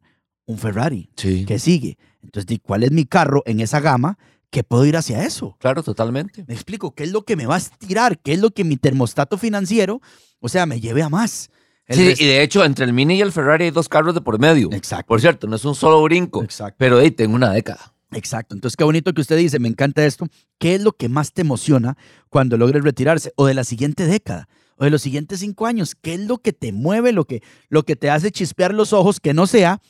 un 0.47 0.57
Ferrari. 0.57 1.11
Sí. 1.17 1.45
¿Qué 1.47 1.59
sigue? 1.59 1.99
Entonces, 2.23 2.59
¿cuál 2.63 2.85
es 2.85 2.91
mi 2.91 3.05
carro 3.05 3.43
en 3.45 3.61
esa 3.61 3.81
gama? 3.81 4.19
que 4.51 4.63
puedo 4.63 4.85
ir 4.85 4.99
hacia 4.99 5.25
eso. 5.25 5.57
Claro, 5.59 5.83
totalmente. 5.83 6.45
Me 6.47 6.53
explico, 6.53 6.95
¿qué 6.95 7.05
es 7.05 7.11
lo 7.11 7.25
que 7.25 7.37
me 7.37 7.47
va 7.47 7.55
a 7.55 7.59
estirar? 7.59 8.19
¿Qué 8.19 8.35
es 8.35 8.39
lo 8.39 8.51
que 8.51 8.65
mi 8.65 8.77
termostato 8.77 9.39
financiero, 9.39 10.03
o 10.41 10.49
sea, 10.51 10.67
me 10.67 10.79
lleve 10.79 11.03
a 11.03 11.09
más? 11.09 11.49
Sí, 11.89 12.15
y 12.19 12.27
de 12.27 12.43
hecho, 12.43 12.65
entre 12.65 12.85
el 12.85 12.93
Mini 12.93 13.17
y 13.17 13.21
el 13.21 13.33
Ferrari 13.33 13.65
hay 13.65 13.71
dos 13.71 13.89
carros 13.89 14.15
de 14.15 14.21
por 14.21 14.39
medio. 14.39 14.71
Exacto. 14.73 15.07
Por 15.07 15.21
cierto, 15.21 15.47
no 15.47 15.57
es 15.57 15.65
un 15.65 15.75
solo 15.75 16.03
brinco. 16.03 16.43
Exacto. 16.43 16.77
Pero 16.79 16.99
ahí 16.99 17.11
tengo 17.11 17.35
una 17.35 17.53
década. 17.53 17.93
Exacto. 18.13 18.55
Entonces, 18.55 18.77
qué 18.77 18.85
bonito 18.85 19.13
que 19.13 19.21
usted 19.21 19.37
dice, 19.37 19.59
me 19.59 19.69
encanta 19.69 20.05
esto. 20.05 20.27
¿Qué 20.59 20.75
es 20.75 20.83
lo 20.83 20.93
que 20.93 21.09
más 21.09 21.33
te 21.33 21.43
emociona 21.43 21.97
cuando 22.29 22.57
logres 22.57 22.85
retirarse? 22.85 23.33
O 23.37 23.47
de 23.47 23.55
la 23.55 23.65
siguiente 23.65 24.07
década, 24.07 24.49
o 24.77 24.85
de 24.85 24.91
los 24.91 25.03
siguientes 25.03 25.41
cinco 25.41 25.67
años. 25.67 25.95
¿Qué 25.95 26.15
es 26.15 26.21
lo 26.21 26.39
que 26.39 26.53
te 26.53 26.73
mueve, 26.73 27.13
lo 27.13 27.25
que, 27.25 27.43
lo 27.69 27.85
que 27.85 27.97
te 27.97 28.11
hace 28.11 28.31
chispear 28.31 28.75
los 28.75 28.93
ojos, 28.93 29.21
que 29.21 29.35
no 29.35 29.47
sea, 29.47 29.81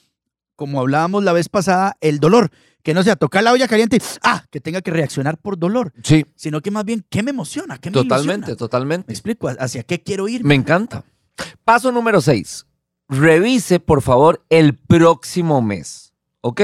como 0.56 0.80
hablábamos 0.80 1.24
la 1.24 1.32
vez 1.32 1.48
pasada, 1.48 1.96
el 2.00 2.20
dolor? 2.20 2.50
Que 2.82 2.94
no 2.94 3.04
sea 3.04 3.14
tocar 3.14 3.44
la 3.44 3.52
olla 3.52 3.68
caliente 3.68 3.96
y, 3.96 4.00
ah, 4.22 4.44
que 4.50 4.60
tenga 4.60 4.82
que 4.82 4.90
reaccionar 4.90 5.38
por 5.38 5.56
dolor. 5.56 5.92
Sí. 6.02 6.26
Sino 6.34 6.60
que 6.60 6.72
más 6.72 6.84
bien, 6.84 7.04
¿qué 7.08 7.22
me 7.22 7.30
emociona? 7.30 7.78
¿Qué 7.78 7.90
me 7.90 7.94
Totalmente, 7.94 8.56
totalmente. 8.56 9.06
Me 9.06 9.12
explico, 9.12 9.48
¿hacia 9.48 9.84
qué 9.84 10.02
quiero 10.02 10.26
ir? 10.26 10.44
Me 10.44 10.56
encanta. 10.56 11.04
Paso 11.64 11.92
número 11.92 12.20
6. 12.20 12.66
Revise, 13.08 13.80
por 13.80 14.02
favor, 14.02 14.44
el 14.48 14.76
próximo 14.76 15.60
mes. 15.62 16.12
¿Ok? 16.40 16.62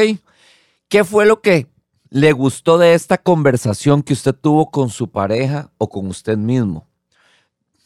¿Qué 0.89 1.05
fue 1.05 1.27
lo 1.27 1.41
que 1.41 1.67
le 2.11 2.33
gustó 2.33 2.79
de 2.79 2.95
esta 2.95 3.19
conversación 3.19 4.03
que 4.03 4.15
usted 4.15 4.35
tuvo 4.35 4.71
con 4.71 4.89
su 4.89 5.11
pareja 5.11 5.71
o 5.79 5.89
con 5.89 6.07
usted 6.07 6.37
mismo? 6.37 6.89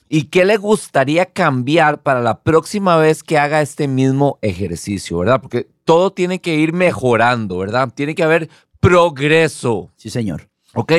¿Y 0.09 0.25
qué 0.25 0.45
le 0.45 0.59
gustaría 0.59 1.25
cambiar 1.27 2.03
para 2.03 2.21
la 2.21 2.43
próxima 2.43 2.99
vez 2.99 3.23
que 3.23 3.39
haga 3.39 3.63
este 3.63 3.89
mismo 3.89 4.39
ejercicio, 4.43 5.19
verdad? 5.19 5.41
Porque 5.41 5.69
todo 5.85 6.13
tiene 6.13 6.41
que 6.41 6.55
ir 6.57 6.73
mejorando, 6.73 7.59
¿verdad? 7.59 7.91
Tiene 7.95 8.15
que 8.15 8.23
haber 8.23 8.51
progreso. 8.79 9.91
Sí, 9.97 10.11
señor. 10.11 10.51
Ok. 10.75 10.93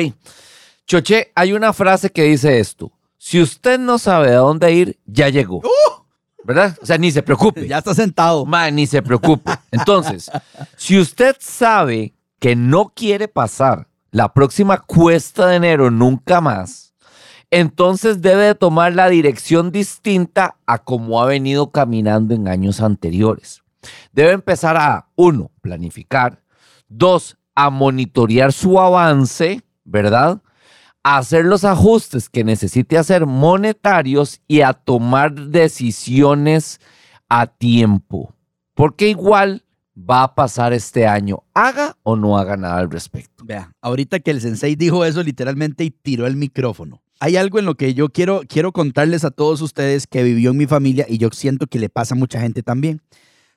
Choche, 0.86 1.30
hay 1.34 1.52
una 1.52 1.72
frase 1.72 2.10
que 2.10 2.24
dice 2.24 2.58
esto. 2.58 2.90
Si 3.26 3.40
usted 3.40 3.78
no 3.78 3.98
sabe 3.98 4.32
a 4.32 4.40
dónde 4.40 4.70
ir, 4.74 5.00
ya 5.06 5.30
llegó. 5.30 5.56
¡Uh! 5.56 6.02
¿Verdad? 6.44 6.76
O 6.82 6.84
sea, 6.84 6.98
ni 6.98 7.10
se 7.10 7.22
preocupe. 7.22 7.66
Ya 7.68 7.78
está 7.78 7.94
sentado. 7.94 8.44
ni 8.70 8.86
se 8.86 9.00
preocupe. 9.00 9.50
Entonces, 9.70 10.30
si 10.76 10.98
usted 10.98 11.34
sabe 11.40 12.12
que 12.38 12.54
no 12.54 12.92
quiere 12.94 13.26
pasar 13.26 13.88
la 14.10 14.34
próxima 14.34 14.76
cuesta 14.76 15.46
de 15.46 15.56
enero 15.56 15.90
nunca 15.90 16.42
más, 16.42 16.92
entonces 17.50 18.20
debe 18.20 18.44
de 18.44 18.54
tomar 18.54 18.94
la 18.94 19.08
dirección 19.08 19.72
distinta 19.72 20.58
a 20.66 20.76
como 20.84 21.22
ha 21.22 21.24
venido 21.24 21.70
caminando 21.70 22.34
en 22.34 22.46
años 22.46 22.82
anteriores. 22.82 23.62
Debe 24.12 24.32
empezar 24.32 24.76
a, 24.76 25.08
uno, 25.14 25.50
planificar, 25.62 26.42
dos, 26.88 27.38
a 27.54 27.70
monitorear 27.70 28.52
su 28.52 28.78
avance, 28.78 29.62
¿verdad? 29.82 30.42
Hacer 31.04 31.44
los 31.44 31.64
ajustes 31.64 32.28
que 32.28 32.42
necesite 32.42 32.98
hacer 32.98 33.26
monetarios 33.26 34.40
y 34.48 34.62
a 34.62 34.72
tomar 34.72 35.34
decisiones 35.34 36.80
a 37.28 37.46
tiempo. 37.46 38.34
Porque 38.74 39.08
igual 39.08 39.64
va 39.96 40.24
a 40.24 40.34
pasar 40.34 40.72
este 40.72 41.06
año, 41.06 41.44
haga 41.52 41.96
o 42.02 42.16
no 42.16 42.38
haga 42.38 42.56
nada 42.56 42.78
al 42.78 42.90
respecto. 42.90 43.44
Vea, 43.44 43.70
ahorita 43.80 44.18
que 44.20 44.32
el 44.32 44.40
sensei 44.40 44.74
dijo 44.74 45.04
eso 45.04 45.22
literalmente 45.22 45.84
y 45.84 45.90
tiró 45.90 46.26
el 46.26 46.36
micrófono. 46.36 47.02
Hay 47.20 47.36
algo 47.36 47.58
en 47.58 47.66
lo 47.66 47.76
que 47.76 47.94
yo 47.94 48.08
quiero, 48.08 48.42
quiero 48.48 48.72
contarles 48.72 49.24
a 49.24 49.30
todos 49.30 49.60
ustedes 49.60 50.06
que 50.06 50.24
vivió 50.24 50.50
en 50.50 50.56
mi 50.56 50.66
familia 50.66 51.06
y 51.08 51.18
yo 51.18 51.28
siento 51.30 51.66
que 51.66 51.78
le 51.78 51.88
pasa 51.88 52.14
a 52.14 52.18
mucha 52.18 52.40
gente 52.40 52.62
también. 52.62 53.02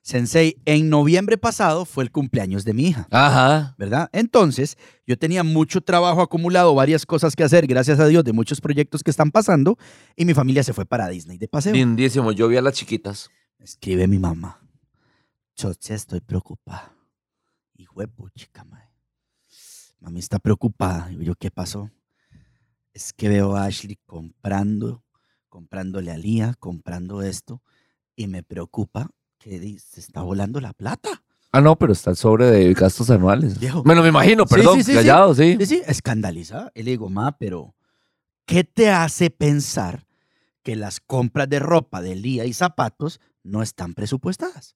Sensei, 0.08 0.56
en 0.64 0.90
noviembre 0.90 1.38
pasado 1.38 1.84
fue 1.84 2.02
el 2.02 2.12
cumpleaños 2.12 2.64
de 2.64 2.72
mi 2.72 2.88
hija. 2.88 3.10
Ajá. 3.12 3.76
¿Verdad? 3.78 4.10
Entonces, 4.14 4.78
yo 5.06 5.18
tenía 5.18 5.44
mucho 5.44 5.82
trabajo 5.82 6.22
acumulado, 6.22 6.74
varias 6.74 7.06
cosas 7.06 7.36
que 7.36 7.44
hacer, 7.44 7.68
gracias 7.68 8.00
a 8.00 8.08
Dios, 8.08 8.24
de 8.24 8.32
muchos 8.32 8.62
proyectos 8.62 9.04
que 9.04 9.12
están 9.12 9.32
pasando, 9.32 9.78
y 10.16 10.24
mi 10.24 10.34
familia 10.34 10.64
se 10.64 10.72
fue 10.72 10.86
para 10.86 11.10
Disney 11.10 11.38
de 11.38 11.50
paseo. 11.50 11.74
Lindísimo, 11.74 12.32
yo 12.32 12.48
vi 12.48 12.56
a 12.56 12.62
las 12.62 12.76
chiquitas. 12.76 13.30
Escribe 13.60 14.08
mi 14.08 14.18
mamá. 14.18 14.62
Choche, 15.58 15.96
estoy 15.96 16.22
preocupada. 16.22 16.96
Hijo 17.76 18.00
de 18.00 18.08
puchica, 18.08 18.64
mae. 18.64 18.90
Mami 20.00 20.20
está 20.20 20.40
preocupada. 20.40 21.12
Y 21.12 21.26
yo, 21.26 21.36
¿qué 21.36 21.52
pasó? 21.52 21.92
Es 22.94 23.12
que 23.12 23.28
veo 23.28 23.58
a 23.58 23.66
Ashley 23.66 24.00
comprando, 24.06 25.04
comprándole 25.50 26.12
a 26.12 26.18
Lía, 26.18 26.56
comprando 26.58 27.24
esto, 27.24 27.62
y 28.16 28.28
me 28.28 28.42
preocupa 28.42 29.12
se 29.40 30.00
está 30.00 30.22
volando 30.22 30.60
la 30.60 30.74
plata. 30.74 31.24
Ah, 31.52 31.62
no, 31.62 31.78
pero 31.78 31.94
está 31.94 32.12
el 32.12 32.18
sobre 32.18 32.46
de 32.46 32.74
gastos 32.74 33.10
anuales. 33.10 33.58
bueno, 33.84 34.02
me 34.02 34.10
imagino, 34.10 34.46
perdón, 34.46 34.84
callado, 34.84 35.34
sí. 35.34 35.56
Sí, 35.60 35.66
sí, 35.66 35.82
escandaliza. 35.88 36.72
Y 36.76 36.84
le 36.84 36.92
digo, 36.92 37.10
ma, 37.10 37.38
pero 37.38 37.74
¿qué 38.46 38.64
te 38.64 38.90
hace 38.90 39.30
pensar 39.30 40.06
que 40.62 40.76
las 40.76 41.00
compras 41.00 41.50
de 41.50 41.60
ropa 41.60 42.02
de 42.02 42.16
Lía 42.16 42.46
y 42.46 42.54
zapatos 42.54 43.22
no 43.44 43.64
están 43.64 43.94
presupuestadas? 43.94 44.76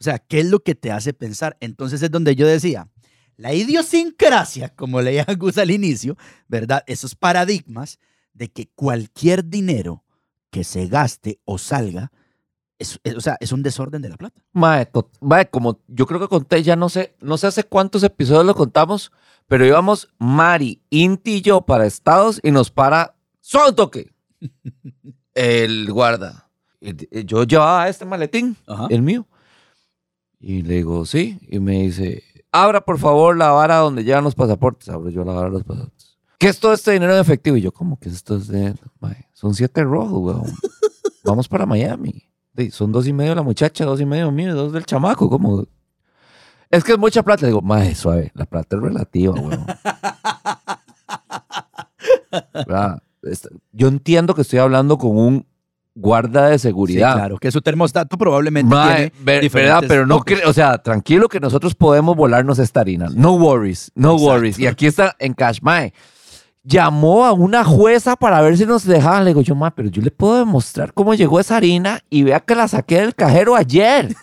O 0.00 0.04
sea, 0.04 0.18
¿qué 0.18 0.40
es 0.40 0.46
lo 0.46 0.60
que 0.60 0.76
te 0.76 0.92
hace 0.92 1.12
pensar? 1.12 1.56
Entonces 1.60 2.00
es 2.02 2.10
donde 2.10 2.36
yo 2.36 2.46
decía, 2.46 2.88
la 3.36 3.52
idiosincrasia, 3.52 4.68
como 4.70 5.00
leía 5.02 5.26
Gus 5.38 5.58
al 5.58 5.72
inicio, 5.72 6.16
¿verdad? 6.46 6.84
Esos 6.86 7.16
paradigmas 7.16 7.98
de 8.32 8.48
que 8.48 8.68
cualquier 8.74 9.44
dinero 9.44 10.04
que 10.50 10.62
se 10.62 10.86
gaste 10.86 11.40
o 11.44 11.58
salga 11.58 12.12
es, 12.78 13.00
o 13.16 13.20
sea, 13.20 13.36
es 13.40 13.52
un 13.52 13.62
desorden 13.62 14.02
de 14.02 14.08
la 14.08 14.16
plata. 14.16 14.40
Mae, 14.52 14.88
como 15.50 15.80
yo 15.88 16.06
creo 16.06 16.20
que 16.20 16.28
conté, 16.28 16.62
ya 16.62 16.76
no 16.76 16.88
sé, 16.88 17.14
no 17.20 17.36
sé 17.36 17.48
hace 17.48 17.64
cuántos 17.64 18.02
episodios 18.02 18.46
lo 18.46 18.54
contamos, 18.54 19.12
pero 19.46 19.66
íbamos 19.66 20.08
Mari, 20.18 20.80
Inti 20.90 21.36
y 21.36 21.42
yo 21.42 21.62
para 21.62 21.86
Estados 21.86 22.40
y 22.42 22.50
nos 22.50 22.70
para, 22.70 23.16
solo 23.40 23.74
toque, 23.74 24.12
el 25.34 25.92
guarda. 25.92 26.50
Yo 26.80 27.42
llevaba 27.42 27.88
este 27.88 28.04
maletín, 28.04 28.56
el 28.88 29.02
mío. 29.02 29.26
Y 30.38 30.62
le 30.62 30.74
digo, 30.74 31.04
sí, 31.04 31.40
y 31.48 31.58
me 31.58 31.82
dice, 31.82 32.22
abra 32.52 32.84
por 32.84 32.98
favor 32.98 33.36
la 33.36 33.50
vara 33.50 33.78
donde 33.78 34.04
llevan 34.04 34.22
los 34.22 34.36
pasaportes. 34.36 34.88
Abro 34.88 35.10
yo 35.10 35.24
la 35.24 35.32
vara 35.32 35.46
de 35.46 35.54
los 35.54 35.64
pasaportes. 35.64 36.16
¿Qué 36.38 36.46
es 36.46 36.60
todo 36.60 36.72
este 36.72 36.92
dinero 36.92 37.12
en 37.12 37.20
efectivo? 37.20 37.56
Y 37.56 37.62
yo, 37.62 37.72
¿cómo 37.72 37.98
que 37.98 38.08
es 38.08 38.14
esto? 38.14 38.38
de... 38.38 38.76
son 39.32 39.54
siete 39.56 39.82
rojos, 39.82 40.20
weón. 40.22 40.52
Vamos 41.24 41.48
para 41.48 41.66
Miami 41.66 42.27
son 42.70 42.92
dos 42.92 43.06
y 43.06 43.12
medio 43.12 43.34
la 43.34 43.42
muchacha, 43.42 43.84
dos 43.84 44.00
y 44.00 44.06
medio 44.06 44.30
mío, 44.30 44.54
dos 44.54 44.72
del 44.72 44.84
chamaco, 44.84 45.28
como... 45.28 45.64
Es 46.70 46.84
que 46.84 46.92
es 46.92 46.98
mucha 46.98 47.22
plata. 47.22 47.42
Le 47.42 47.48
digo, 47.48 47.62
más 47.62 47.96
suave, 47.96 48.30
la 48.34 48.44
plata 48.44 48.76
es 48.76 48.82
relativa, 48.82 49.34
weón. 49.34 49.66
Yo 53.72 53.88
entiendo 53.88 54.34
que 54.34 54.42
estoy 54.42 54.58
hablando 54.58 54.98
con 54.98 55.16
un 55.16 55.46
guarda 55.94 56.48
de 56.48 56.58
seguridad. 56.58 57.14
claro, 57.14 57.38
que 57.38 57.50
su 57.50 57.60
termostato 57.60 58.16
probablemente 58.16 58.74
tiene 59.24 59.48
verdad, 59.48 59.82
pero 59.88 60.06
no 60.06 60.22
o 60.46 60.52
sea, 60.52 60.78
tranquilo 60.78 61.28
que 61.28 61.40
nosotros 61.40 61.74
podemos 61.74 62.16
volarnos 62.16 62.58
esta 62.58 62.80
harina. 62.80 63.08
No 63.12 63.32
worries, 63.32 63.90
no 63.94 64.14
worries. 64.14 64.58
Y 64.58 64.66
aquí 64.66 64.86
está 64.86 65.16
en 65.18 65.34
Cash 65.34 65.58
Mae. 65.60 65.92
Llamó 66.68 67.24
a 67.24 67.32
una 67.32 67.64
jueza 67.64 68.14
para 68.14 68.42
ver 68.42 68.58
si 68.58 68.66
nos 68.66 68.84
dejaban. 68.84 69.24
Le 69.24 69.30
digo 69.30 69.40
yo, 69.40 69.54
ma, 69.54 69.70
pero 69.70 69.88
yo 69.88 70.02
le 70.02 70.10
puedo 70.10 70.38
demostrar 70.38 70.92
cómo 70.92 71.14
llegó 71.14 71.40
esa 71.40 71.56
harina 71.56 72.00
y 72.10 72.22
vea 72.22 72.40
que 72.40 72.54
la 72.54 72.68
saqué 72.68 73.00
del 73.00 73.14
cajero 73.14 73.56
ayer. 73.56 74.14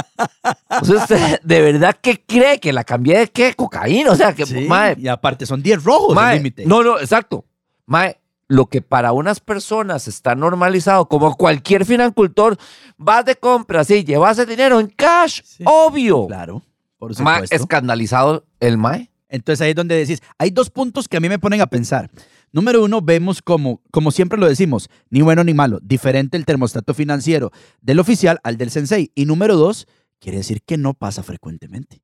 Entonces, 0.70 1.40
¿de 1.42 1.62
verdad 1.62 1.96
qué 2.00 2.22
cree? 2.26 2.58
¿Que 2.58 2.72
la 2.72 2.82
cambié 2.82 3.18
de 3.18 3.28
qué? 3.28 3.54
Cocaína. 3.54 4.10
O 4.10 4.16
sea, 4.16 4.34
que, 4.34 4.44
sí, 4.44 4.68
y 4.96 5.08
aparte 5.08 5.46
son 5.46 5.62
10 5.62 5.84
rojos 5.84 6.16
el 6.16 6.36
límite. 6.36 6.66
No, 6.66 6.82
no, 6.82 6.98
exacto. 6.98 7.44
Mae, 7.86 8.18
lo 8.48 8.66
que 8.66 8.82
para 8.82 9.12
unas 9.12 9.40
personas 9.40 10.08
está 10.08 10.34
normalizado, 10.34 11.06
como 11.06 11.36
cualquier 11.36 11.84
financultor, 11.84 12.58
vas 12.96 13.24
de 13.24 13.36
compras 13.36 13.86
sí, 13.86 14.04
llevas 14.04 14.38
el 14.38 14.48
dinero 14.48 14.80
en 14.80 14.88
cash, 14.88 15.40
obvio. 15.64 16.26
Claro, 16.26 16.62
por 16.98 17.14
supuesto. 17.14 17.40
Mae, 17.40 17.44
escandalizado 17.50 18.44
el 18.58 18.78
Mae. 18.78 19.10
Entonces 19.28 19.60
ahí 19.60 19.70
es 19.70 19.76
donde 19.76 19.96
decís, 19.96 20.20
hay 20.38 20.50
dos 20.50 20.70
puntos 20.70 21.08
que 21.08 21.16
a 21.16 21.20
mí 21.20 21.28
me 21.28 21.38
ponen 21.38 21.60
a 21.60 21.66
pensar. 21.66 22.10
Número 22.52 22.82
uno, 22.82 23.02
vemos 23.02 23.42
como, 23.42 23.82
como 23.90 24.10
siempre 24.10 24.38
lo 24.38 24.48
decimos, 24.48 24.88
ni 25.10 25.20
bueno 25.20 25.44
ni 25.44 25.52
malo, 25.52 25.78
diferente 25.82 26.36
el 26.36 26.46
termostato 26.46 26.94
financiero 26.94 27.50
del 27.80 27.98
oficial 27.98 28.40
al 28.42 28.56
del 28.56 28.70
sensei. 28.70 29.12
Y 29.14 29.26
número 29.26 29.56
dos, 29.56 29.86
quiere 30.18 30.38
decir 30.38 30.62
que 30.62 30.78
no 30.78 30.94
pasa 30.94 31.22
frecuentemente. 31.22 32.02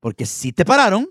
Porque 0.00 0.26
si 0.26 0.52
te 0.52 0.64
pararon, 0.64 1.08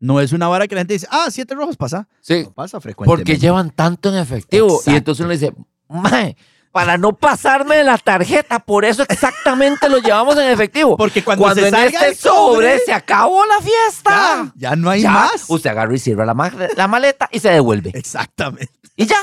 no 0.00 0.20
es 0.20 0.32
una 0.32 0.48
vara 0.48 0.66
que 0.66 0.74
la 0.74 0.82
gente 0.82 0.94
dice, 0.94 1.06
ah, 1.10 1.28
siete 1.30 1.54
rojos 1.54 1.76
pasa. 1.76 2.08
Sí. 2.20 2.42
No 2.44 2.52
pasa 2.52 2.80
frecuentemente. 2.80 3.32
Porque 3.32 3.40
llevan 3.40 3.70
tanto 3.70 4.08
en 4.08 4.16
efectivo. 4.16 4.80
Y 4.86 4.90
entonces 4.90 5.24
uno 5.24 5.32
dice, 5.32 5.52
mae, 5.88 6.36
para 6.72 6.98
no 6.98 7.12
pasarme 7.12 7.82
la 7.82 7.98
tarjeta. 7.98 8.58
Por 8.58 8.84
eso 8.84 9.04
exactamente 9.08 9.88
lo 9.88 9.98
llevamos 9.98 10.36
en 10.38 10.50
efectivo. 10.50 10.96
Porque 10.96 11.24
cuando, 11.24 11.54
se 11.54 11.66
en 11.66 11.70
salga 11.70 12.06
este 12.06 12.14
sobre, 12.14 12.78
se 12.80 12.92
acabó 12.92 13.44
la 13.46 13.60
fiesta. 13.60 14.52
Ya, 14.56 14.76
no 14.76 14.90
hay 14.90 15.04
más. 15.04 15.44
Usted 15.48 15.70
agarra 15.70 15.94
y 15.94 15.98
sirve 15.98 16.24
la, 16.26 16.34
la 16.76 16.88
maleta 16.88 17.28
y 17.32 17.40
se 17.40 17.50
devuelve. 17.50 17.90
Exactamente. 17.94 18.72
Y 18.96 19.06
ya. 19.06 19.16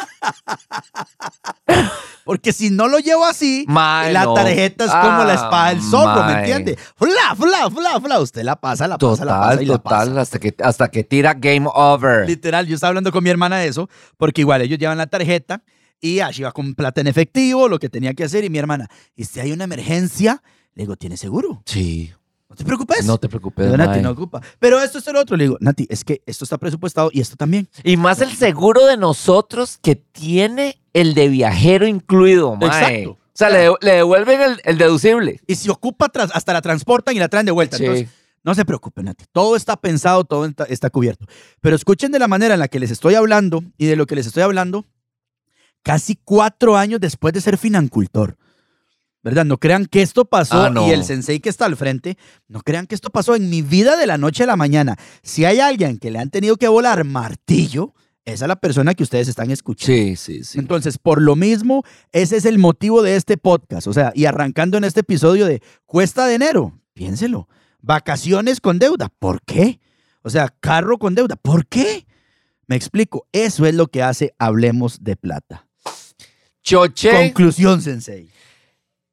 Porque 2.23 2.53
si 2.53 2.69
no 2.69 2.87
lo 2.87 2.97
llevo 2.99 3.25
así, 3.25 3.65
la 3.67 4.33
tarjeta 4.33 4.85
es 4.85 4.91
como 4.91 5.25
la 5.25 5.33
espada 5.33 5.69
del 5.69 5.81
zorro, 5.81 6.23
¿me 6.23 6.39
entiende? 6.39 6.77
Fla, 6.95 7.35
fla, 7.35 7.69
fla, 7.69 7.99
fla. 7.99 8.19
Usted 8.19 8.43
la 8.43 8.55
pasa, 8.55 8.87
la 8.87 8.97
pasa, 8.97 9.25
la 9.25 9.39
pasa 9.39 9.61
y 9.61 9.65
la 9.65 9.77
pasa. 9.77 10.21
Hasta 10.21 10.39
que, 10.39 10.55
hasta 10.63 10.87
que 10.87 11.03
tira 11.03 11.33
game 11.33 11.67
over. 11.71 12.25
Literal, 12.25 12.65
yo 12.65 12.75
estaba 12.75 12.89
hablando 12.89 13.11
con 13.11 13.23
mi 13.23 13.29
hermana 13.29 13.57
de 13.57 13.67
eso, 13.67 13.89
porque 14.17 14.41
igual 14.41 14.61
ellos 14.61 14.79
llevan 14.79 14.97
la 14.97 15.07
tarjeta 15.07 15.61
y 16.05 16.19
allí 16.19 16.43
va 16.43 16.51
con 16.51 16.75
plata 16.75 17.01
en 17.01 17.07
efectivo, 17.07 17.67
lo 17.67 17.79
que 17.79 17.89
tenía 17.89 18.13
que 18.13 18.23
hacer. 18.23 18.43
Y 18.43 18.49
mi 18.51 18.59
hermana, 18.59 18.87
¿y 19.15 19.25
si 19.25 19.39
hay 19.39 19.51
una 19.51 19.63
emergencia? 19.63 20.43
Le 20.75 20.83
digo, 20.83 20.95
¿tiene 20.95 21.17
seguro? 21.17 21.63
Sí. 21.65 22.13
No 22.47 22.55
te 22.55 22.63
preocupes. 22.63 23.05
No 23.05 23.17
te 23.17 23.27
preocupes. 23.27 23.75
Nati, 23.75 24.01
no 24.01 24.11
ocupa. 24.11 24.39
Pero 24.59 24.79
esto 24.79 24.99
es 24.99 25.07
el 25.07 25.15
otro. 25.15 25.35
Le 25.35 25.45
digo, 25.45 25.57
Nati, 25.59 25.87
es 25.89 26.03
que 26.03 26.21
esto 26.27 26.43
está 26.43 26.59
presupuestado 26.59 27.09
y 27.11 27.21
esto 27.21 27.35
también. 27.35 27.67
Y 27.83 27.97
más 27.97 28.21
el 28.21 28.31
seguro 28.31 28.85
de 28.85 28.97
nosotros 28.97 29.79
que 29.81 29.95
tiene 29.95 30.79
el 30.93 31.15
de 31.15 31.27
viajero 31.27 31.87
incluido, 31.87 32.55
mae. 32.55 32.67
Exacto. 32.67 33.11
O 33.11 33.37
sea, 33.37 33.49
le, 33.49 33.75
devuelven 33.81 34.57
el, 34.63 34.77
deducible. 34.77 35.41
Y 35.47 35.55
si 35.55 35.69
ocupa, 35.69 36.09
hasta 36.33 36.53
la 36.53 36.61
transportan 36.61 37.15
y 37.15 37.19
la 37.19 37.29
traen 37.29 37.47
de 37.47 37.51
vuelta. 37.51 37.77
Entonces, 37.77 38.07
no 38.43 38.53
se 38.53 38.63
preocupen, 38.63 39.05
Nati. 39.05 39.25
Todo 39.31 39.55
está 39.55 39.75
pensado, 39.75 40.23
todo 40.23 40.47
está 40.69 40.91
cubierto. 40.91 41.25
Pero 41.61 41.75
escuchen 41.75 42.11
de 42.11 42.19
la 42.19 42.27
manera 42.27 42.53
en 42.53 42.59
la 42.59 42.67
que 42.67 42.79
les 42.79 42.91
estoy 42.91 43.15
hablando 43.15 43.63
y 43.77 43.87
de 43.87 43.95
lo 43.95 44.05
que 44.05 44.15
les 44.15 44.27
estoy 44.27 44.43
hablando 44.43 44.85
casi 45.85 46.15
cuatro 46.15 46.75
años 46.75 46.99
después 46.99 47.31
de 47.31 47.41
ser 47.41 47.59
financultor. 47.59 48.37
¿Verdad? 49.21 49.45
No 49.45 49.59
crean 49.59 49.85
que 49.85 50.01
esto 50.01 50.25
pasó 50.25 50.63
ah, 50.63 50.87
y 50.87 50.91
el 50.91 51.03
sensei 51.03 51.39
que 51.39 51.49
está 51.49 51.65
al 51.65 51.75
frente, 51.75 52.17
no 52.47 52.61
crean 52.61 52.85
que 52.85 52.95
esto 52.95 53.09
pasó 53.09 53.35
en 53.35 53.49
mi 53.49 53.61
vida 53.61 53.95
de 53.95 54.05
la 54.05 54.17
noche 54.17 54.43
a 54.43 54.47
la 54.47 54.55
mañana. 54.55 54.97
Si 55.23 55.45
hay 55.45 55.59
alguien 55.59 55.97
que 55.97 56.11
le 56.11 56.19
han 56.19 56.29
tenido 56.29 56.57
que 56.57 56.67
volar 56.67 57.03
martillo, 57.05 57.93
esa 58.23 58.45
es 58.45 58.49
la 58.49 58.55
persona 58.55 58.93
que 58.93 59.03
ustedes 59.03 59.27
están 59.27 59.51
escuchando. 59.51 59.95
Sí, 59.95 60.15
sí, 60.15 60.43
sí. 60.43 60.59
Entonces, 60.59 60.97
por 60.97 61.21
lo 61.21 61.35
mismo, 61.35 61.83
ese 62.11 62.37
es 62.37 62.45
el 62.45 62.57
motivo 62.57 63.01
de 63.01 63.15
este 63.15 63.37
podcast. 63.37 63.87
O 63.87 63.93
sea, 63.93 64.11
y 64.15 64.25
arrancando 64.25 64.77
en 64.77 64.83
este 64.83 65.01
episodio 65.01 65.45
de 65.45 65.61
cuesta 65.85 66.25
de 66.25 66.35
enero, 66.35 66.79
piénselo. 66.93 67.47
Vacaciones 67.81 68.59
con 68.59 68.79
deuda, 68.79 69.09
¿por 69.19 69.41
qué? 69.43 69.79
O 70.23 70.31
sea, 70.31 70.49
carro 70.59 70.97
con 70.97 71.13
deuda, 71.13 71.35
¿por 71.35 71.67
qué? 71.67 72.07
Me 72.67 72.75
explico, 72.75 73.27
eso 73.31 73.67
es 73.67 73.75
lo 73.75 73.87
que 73.87 74.01
hace 74.01 74.33
Hablemos 74.39 75.03
de 75.03 75.15
Plata. 75.15 75.64
Choche. 76.65 77.11
Conclusión, 77.11 77.81
Sensei. 77.81 78.27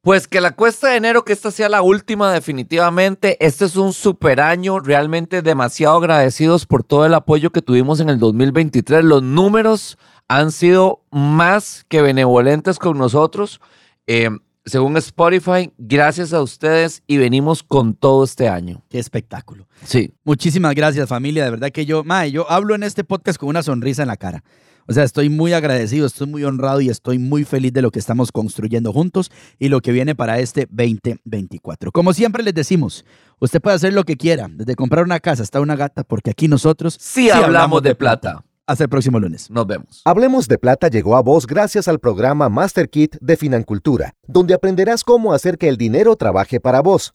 Pues 0.00 0.26
que 0.26 0.40
la 0.40 0.56
cuesta 0.56 0.88
de 0.88 0.96
enero, 0.96 1.24
que 1.24 1.32
esta 1.32 1.52
sea 1.52 1.68
la 1.68 1.82
última 1.82 2.32
definitivamente. 2.32 3.36
Este 3.44 3.66
es 3.66 3.76
un 3.76 3.92
super 3.92 4.40
año, 4.40 4.80
realmente 4.80 5.42
demasiado 5.42 5.98
agradecidos 5.98 6.66
por 6.66 6.82
todo 6.82 7.06
el 7.06 7.14
apoyo 7.14 7.50
que 7.50 7.62
tuvimos 7.62 8.00
en 8.00 8.08
el 8.08 8.18
2023. 8.18 9.04
Los 9.04 9.22
números 9.22 9.98
han 10.26 10.50
sido 10.50 11.04
más 11.12 11.84
que 11.88 12.02
benevolentes 12.02 12.78
con 12.78 12.98
nosotros. 12.98 13.60
Eh, 14.06 14.30
según 14.64 14.96
Spotify, 14.96 15.70
gracias 15.76 16.32
a 16.32 16.40
ustedes 16.40 17.02
y 17.06 17.18
venimos 17.18 17.62
con 17.62 17.94
todo 17.94 18.24
este 18.24 18.48
año. 18.48 18.82
Qué 18.88 18.98
espectáculo. 18.98 19.68
Sí. 19.84 20.14
Muchísimas 20.24 20.74
gracias 20.74 21.08
familia, 21.08 21.44
de 21.44 21.50
verdad 21.50 21.70
que 21.70 21.84
yo, 21.84 22.02
mae, 22.02 22.32
yo 22.32 22.50
hablo 22.50 22.74
en 22.74 22.82
este 22.82 23.04
podcast 23.04 23.38
con 23.38 23.50
una 23.50 23.62
sonrisa 23.62 24.02
en 24.02 24.08
la 24.08 24.16
cara. 24.16 24.42
O 24.88 24.92
sea, 24.92 25.04
estoy 25.04 25.28
muy 25.28 25.52
agradecido, 25.52 26.06
estoy 26.06 26.26
muy 26.26 26.44
honrado 26.44 26.80
y 26.80 26.88
estoy 26.88 27.18
muy 27.18 27.44
feliz 27.44 27.72
de 27.72 27.82
lo 27.82 27.90
que 27.90 27.98
estamos 27.98 28.32
construyendo 28.32 28.92
juntos 28.92 29.30
y 29.58 29.68
lo 29.68 29.80
que 29.80 29.92
viene 29.92 30.14
para 30.14 30.38
este 30.38 30.66
2024. 30.70 31.92
Como 31.92 32.12
siempre 32.12 32.42
les 32.42 32.54
decimos, 32.54 33.04
usted 33.38 33.60
puede 33.60 33.76
hacer 33.76 33.92
lo 33.92 34.04
que 34.04 34.16
quiera, 34.16 34.48
desde 34.50 34.74
comprar 34.74 35.04
una 35.04 35.20
casa 35.20 35.42
hasta 35.42 35.60
una 35.60 35.76
gata, 35.76 36.04
porque 36.04 36.30
aquí 36.30 36.48
nosotros 36.48 36.96
sí, 37.00 37.30
hablamos, 37.30 37.82
de, 37.82 37.94
plata. 37.94 38.44
Hasta 38.66 38.84
el 38.84 38.90
próximo 38.90 39.18
lunes. 39.18 39.50
Nos 39.50 39.66
vemos. 39.66 40.02
Hablemos 40.04 40.46
de 40.46 40.56
Plata 40.56 40.88
llegó 40.88 41.16
a 41.16 41.20
vos 41.20 41.46
gracias 41.46 41.88
al 41.88 41.98
programa 41.98 42.48
Master 42.48 42.88
Kit 42.88 43.16
de 43.20 43.36
Financultura, 43.36 44.14
donde 44.26 44.54
aprenderás 44.54 45.02
cómo 45.04 45.32
hacer 45.32 45.58
que 45.58 45.68
el 45.68 45.76
dinero 45.76 46.16
trabaje 46.16 46.60
para 46.60 46.80
vos. 46.80 47.14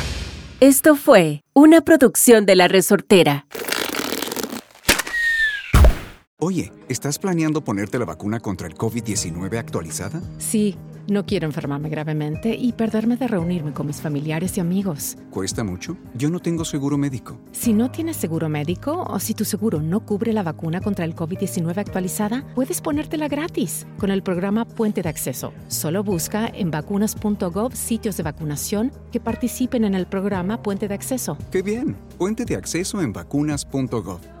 Esto 0.61 0.95
fue 0.95 1.43
una 1.55 1.81
producción 1.81 2.45
de 2.45 2.55
La 2.55 2.67
Resortera. 2.67 3.47
Oye, 6.43 6.73
¿estás 6.89 7.19
planeando 7.19 7.63
ponerte 7.63 7.99
la 7.99 8.05
vacuna 8.05 8.39
contra 8.39 8.67
el 8.67 8.73
COVID-19 8.73 9.59
actualizada? 9.59 10.23
Sí, 10.39 10.75
no 11.07 11.23
quiero 11.23 11.45
enfermarme 11.45 11.87
gravemente 11.87 12.55
y 12.55 12.73
perderme 12.73 13.15
de 13.15 13.27
reunirme 13.27 13.73
con 13.73 13.85
mis 13.85 14.01
familiares 14.01 14.57
y 14.57 14.59
amigos. 14.59 15.19
¿Cuesta 15.29 15.63
mucho? 15.63 15.97
Yo 16.15 16.31
no 16.31 16.39
tengo 16.39 16.65
seguro 16.65 16.97
médico. 16.97 17.39
Si 17.51 17.73
no 17.73 17.91
tienes 17.91 18.17
seguro 18.17 18.49
médico 18.49 19.03
o 19.07 19.19
si 19.19 19.35
tu 19.35 19.45
seguro 19.45 19.83
no 19.83 20.03
cubre 20.03 20.33
la 20.33 20.41
vacuna 20.41 20.81
contra 20.81 21.05
el 21.05 21.15
COVID-19 21.15 21.77
actualizada, 21.77 22.43
puedes 22.55 22.81
ponértela 22.81 23.27
gratis 23.27 23.85
con 23.99 24.09
el 24.09 24.23
programa 24.23 24.65
Puente 24.65 25.03
de 25.03 25.09
Acceso. 25.09 25.53
Solo 25.67 26.03
busca 26.03 26.47
en 26.47 26.71
vacunas.gov 26.71 27.75
sitios 27.75 28.17
de 28.17 28.23
vacunación 28.23 28.91
que 29.11 29.19
participen 29.19 29.85
en 29.85 29.93
el 29.93 30.07
programa 30.07 30.63
Puente 30.63 30.87
de 30.87 30.95
Acceso. 30.95 31.37
¡Qué 31.51 31.61
bien! 31.61 31.95
Puente 32.17 32.45
de 32.45 32.55
Acceso 32.55 32.99
en 32.99 33.13
vacunas.gov. 33.13 34.40